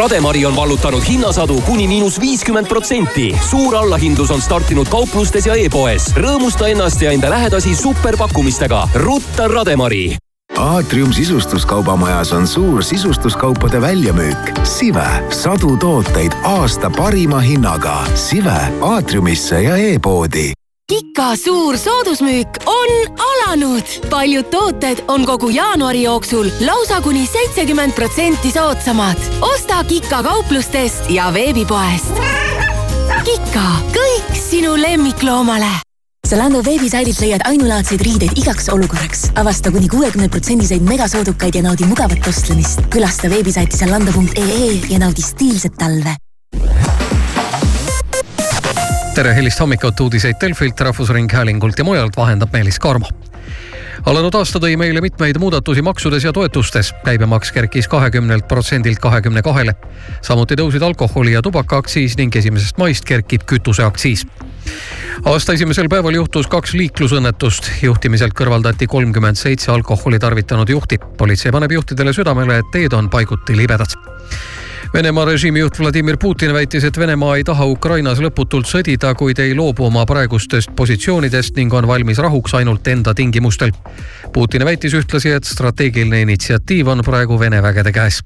Rademari 0.00 0.46
on 0.46 0.56
vallutanud 0.56 1.02
hinnasadu 1.08 1.60
kuni 1.60 1.88
miinus 1.88 2.20
viiskümmend 2.20 2.66
protsenti. 2.66 3.36
suur 3.50 3.76
allahindlus 3.76 4.30
on 4.30 4.40
startinud 4.40 4.88
kauplustes 4.88 5.46
ja 5.46 5.54
e-poes. 5.54 6.06
rõõmusta 6.16 6.70
ennast 6.72 7.02
ja 7.02 7.10
enda 7.12 7.30
lähedasi 7.30 7.74
superpakkumistega. 7.76 8.88
rutta 8.94 9.48
Rademari. 9.48 10.16
aatrium 10.56 11.12
sisustuskaubamajas 11.12 12.32
on 12.32 12.46
suur 12.46 12.82
sisustuskaupade 12.82 13.80
väljamüük. 13.80 14.64
Sive, 14.64 15.08
sadu 15.30 15.76
tooteid 15.76 16.32
aasta 16.44 16.90
parima 16.90 17.40
hinnaga. 17.40 18.04
Sive 18.14 18.72
aatriumisse 18.80 19.62
ja 19.62 19.76
e-poodi 19.76 20.52
Kika 20.90 21.36
suur 21.36 21.76
soodusmüük 21.76 22.48
on 22.66 23.16
alanud. 23.16 23.82
paljud 24.08 24.44
tooted 24.44 24.98
on 25.08 25.24
kogu 25.24 25.48
jaanuari 25.48 26.02
jooksul 26.02 26.48
lausa 26.66 27.00
kuni 27.00 27.26
seitsekümmend 27.26 27.92
protsenti 27.92 28.50
soodsamad. 28.50 29.16
osta 29.40 29.84
Kika 29.84 30.22
kauplustest 30.22 31.10
ja 31.10 31.34
veebipoest. 31.34 32.18
Kika, 33.24 33.66
kõik 33.94 34.34
sinu 34.50 34.74
lemmikloomale 34.76 35.70
Zalando 36.28 36.64
veebisaidilt 36.64 37.20
leiad 37.20 37.44
ainulaadseid 37.44 38.00
riideid 38.00 38.32
igaks 38.34 38.68
olukorraks. 38.68 39.30
avasta 39.34 39.70
kuni 39.70 39.88
kuuekümne 39.88 40.28
protsendiseid 40.28 40.82
megasoodukaid 40.82 41.54
ja 41.54 41.62
naudi 41.62 41.84
mugavat 41.84 42.26
ostlemist. 42.26 42.82
külasta 42.90 43.30
veebisaiti 43.30 43.76
zalando.ee 43.76 44.80
ja 44.90 44.98
naudi 44.98 45.22
stiilset 45.22 45.78
talve 45.78 46.16
tere 49.14 49.32
hilist 49.34 49.60
hommikut, 49.60 50.00
uudiseid 50.00 50.36
Delfilt, 50.40 50.80
Rahvusringhäälingult 50.80 51.78
ja 51.78 51.84
mujalt 51.84 52.16
vahendab 52.16 52.52
Meelis 52.52 52.78
Karmo. 52.78 53.08
alanud 54.06 54.34
aasta 54.34 54.58
tõi 54.62 54.76
meile 54.80 55.00
mitmeid 55.00 55.38
muudatusi 55.38 55.82
maksudes 55.82 56.24
ja 56.24 56.32
toetustes. 56.32 56.92
käibemaks 57.04 57.52
kerkis 57.52 57.88
kahekümnelt 57.88 58.48
protsendilt 58.48 58.98
kahekümne 58.98 59.42
kahele. 59.42 59.74
samuti 60.22 60.54
tõusid 60.54 60.82
alkoholi 60.82 61.32
ja 61.32 61.42
tubakaaktsiis 61.42 62.16
ning 62.16 62.36
esimesest 62.36 62.78
maist 62.78 63.04
kerkib 63.04 63.42
kütuseaktsiis. 63.46 64.26
aasta 65.24 65.52
esimesel 65.52 65.88
päeval 65.88 66.14
juhtus 66.14 66.46
kaks 66.46 66.74
liiklusõnnetust. 66.74 67.70
juhtimiselt 67.82 68.34
kõrvaldati 68.34 68.86
kolmkümmend 68.86 69.36
seitse 69.36 69.72
alkoholi 69.72 70.18
tarvitanud 70.18 70.68
juhti. 70.68 70.98
politsei 70.98 71.52
paneb 71.52 71.72
juhtidele 71.72 72.12
südamele, 72.12 72.58
et 72.58 72.70
teed 72.72 72.92
on 72.92 73.10
paiguti 73.10 73.56
libedad 73.56 73.90
Venemaa 74.94 75.24
režiimi 75.24 75.60
juht 75.60 75.78
Vladimir 75.78 76.16
Putin 76.18 76.50
väitis, 76.54 76.84
et 76.84 76.98
Venemaa 76.98 77.36
ei 77.38 77.44
taha 77.46 77.64
Ukrainas 77.70 78.18
lõputult 78.18 78.66
sõdida, 78.66 79.12
kuid 79.14 79.38
ei 79.38 79.54
loobu 79.54 79.86
oma 79.86 80.02
praegustest 80.06 80.74
positsioonidest 80.76 81.54
ning 81.56 81.74
on 81.78 81.86
valmis 81.86 82.18
rahuks 82.18 82.56
ainult 82.58 82.90
enda 82.90 83.14
tingimustel. 83.14 83.70
Putin 84.34 84.66
väitis 84.66 84.98
ühtlasi, 84.98 85.30
et 85.30 85.46
strateegiline 85.46 86.24
initsiatiiv 86.26 86.90
on 86.90 87.06
praegu 87.06 87.38
Vene 87.38 87.62
vägede 87.62 87.94
käes 87.94 88.18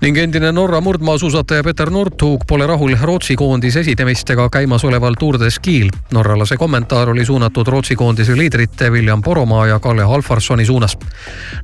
ning 0.00 0.18
endine 0.18 0.52
Norra 0.52 0.80
murdmaasuusataja 0.80 1.64
Peter 1.64 1.90
Northug 1.90 2.44
pole 2.46 2.66
rahul 2.66 2.96
Rootsi 3.02 3.36
koondise 3.36 3.80
esinemistega 3.80 4.48
käimasoleval 4.50 5.14
Tour 5.18 5.40
de 5.40 5.50
Ski'l. 5.50 5.90
norralase 6.12 6.56
kommentaar 6.56 7.08
oli 7.08 7.24
suunatud 7.24 7.66
Rootsi 7.66 7.96
koondise 7.96 8.36
liidrite 8.36 8.90
William 8.90 9.22
Poromaa 9.22 9.66
ja 9.66 9.78
Kalle 9.78 10.04
Halfarssoni 10.04 10.66
suunas. 10.66 10.98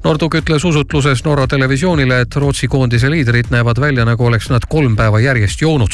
Northug 0.05 0.35
ütles 0.35 0.65
usutluses 0.65 1.25
Norra 1.25 1.47
televisioonile, 1.47 2.21
et 2.21 2.37
Rootsi 2.37 2.69
koondise 2.69 3.11
liidrid 3.11 3.47
näevad 3.51 3.81
välja, 3.81 4.05
nagu 4.05 4.27
oleks 4.27 4.51
nad 4.51 4.63
kolm 4.69 4.97
päeva 4.97 5.21
järjest 5.21 5.61
joonud. 5.61 5.91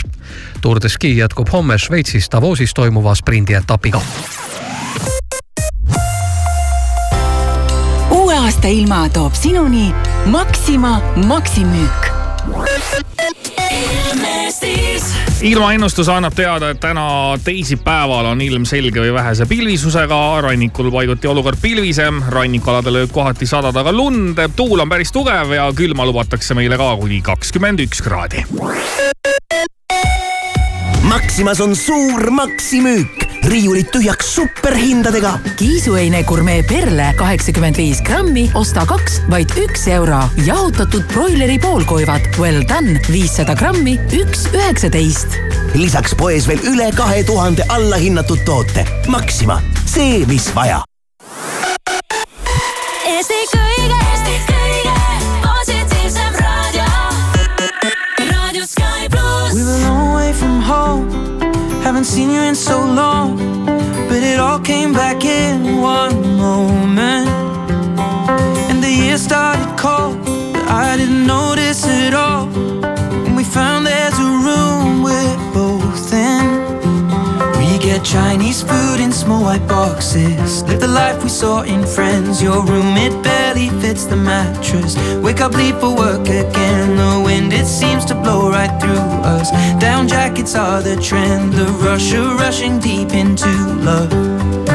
Tour 0.60 0.80
de 0.82 0.88
Ski 0.88 1.16
jätkub 1.16 1.48
homme 1.52 1.78
Šveitsis 1.78 2.28
Davosis 2.32 2.74
toimuva 2.74 3.14
sprindietapiga. 3.14 4.00
uue 8.10 8.34
aasta 8.34 8.68
ilma 8.68 9.08
toob 9.08 9.34
sinuni 9.34 9.94
Maxima 10.26 11.00
maksimüük 11.26 12.17
ilmaennustus 15.42 16.08
annab 16.08 16.34
teada, 16.34 16.70
et 16.72 16.80
täna 16.80 17.38
teisipäeval 17.44 18.26
on 18.32 18.40
ilm 18.42 18.64
selge 18.68 19.00
või 19.02 19.12
vähese 19.14 19.46
pilvisusega, 19.46 20.18
rannikul 20.44 20.90
paiguti 20.92 21.30
olukord 21.30 21.60
pilvisem, 21.62 22.20
rannikualadel 22.34 23.02
võib 23.02 23.14
kohati 23.14 23.46
sadada 23.46 23.84
ka 23.86 23.92
lund, 23.94 24.40
tuul 24.58 24.82
on 24.82 24.90
päris 24.90 25.14
tugev 25.14 25.54
ja 25.54 25.68
külma 25.76 26.06
lubatakse 26.08 26.56
meile 26.58 26.78
ka 26.80 26.90
kuni 26.98 27.20
kakskümmend 27.22 27.84
üks 27.86 28.02
kraadi. 28.02 28.44
Maximas 31.08 31.62
on 31.64 31.76
suur 31.78 32.30
maksimüük, 32.34 33.27
riiulid 33.48 33.88
tühjaks 33.92 34.34
superhindadega. 34.34 35.38
kiisuheine 35.56 36.22
gurmee 36.28 36.62
perle 36.62 37.12
kaheksakümmend 37.16 37.76
viis 37.80 38.02
grammi, 38.04 38.48
osta 38.54 38.84
kaks, 38.86 39.22
vaid 39.30 39.52
üks 39.60 39.86
euro. 39.92 40.20
jahutatud 40.46 41.06
broileri 41.12 41.58
poolkoivad 41.58 42.28
Well 42.38 42.62
done 42.68 43.00
viissada 43.12 43.54
grammi, 43.54 43.98
üks 44.12 44.46
üheksateist. 44.52 45.38
lisaks 45.74 46.14
poes 46.14 46.48
veel 46.48 46.60
üle 46.72 46.90
kahe 46.96 47.24
tuhande 47.24 47.64
allahinnatud 47.68 48.44
toote. 48.44 48.86
Maxima, 49.08 49.62
see, 49.86 50.26
mis 50.26 50.52
vaja. 50.54 50.82
Eesti 53.08 53.34
kõige, 53.52 53.67
Eesti 53.67 53.67
seen 62.08 62.30
you 62.30 62.40
in 62.40 62.54
so 62.54 62.78
long. 62.78 63.36
But 64.08 64.22
it 64.22 64.40
all 64.40 64.58
came 64.58 64.92
back 64.92 65.24
in 65.24 65.80
one 65.82 66.36
moment. 66.36 67.28
And 68.70 68.82
the 68.82 68.90
year 68.90 69.18
started 69.18 69.68
cold. 69.78 70.16
But 70.52 70.66
I 70.68 70.96
didn't 70.96 71.26
notice 71.26 71.84
it 71.86 72.14
all. 72.14 72.48
And 73.26 73.36
we 73.36 73.44
found 73.44 73.86
there's 73.86 74.18
a 74.18 74.30
room 74.46 75.02
we're 75.02 75.52
both. 75.52 75.67
We 77.98 78.04
Chinese 78.04 78.62
food 78.62 79.00
in 79.00 79.10
small 79.10 79.42
white 79.42 79.66
boxes. 79.66 80.62
Live 80.62 80.78
the 80.78 80.86
life 80.86 81.20
we 81.20 81.28
saw 81.28 81.62
in 81.62 81.84
Friends. 81.84 82.40
Your 82.40 82.64
room, 82.64 82.96
it 82.96 83.24
barely 83.24 83.70
fits 83.80 84.04
the 84.04 84.14
mattress. 84.14 84.96
Wake 85.20 85.40
up, 85.40 85.52
leave 85.54 85.80
for 85.80 85.96
work 85.96 86.28
again. 86.28 86.96
The 86.96 87.20
wind, 87.24 87.52
it 87.52 87.66
seems 87.66 88.04
to 88.04 88.14
blow 88.14 88.52
right 88.52 88.80
through 88.80 89.02
us. 89.34 89.50
Down 89.80 90.06
jackets 90.06 90.54
are 90.54 90.80
the 90.80 90.94
trend. 90.94 91.54
The 91.54 91.66
rush 91.84 92.12
of 92.12 92.38
rushing 92.38 92.78
deep 92.78 93.10
into 93.14 93.48
love. 93.82 94.67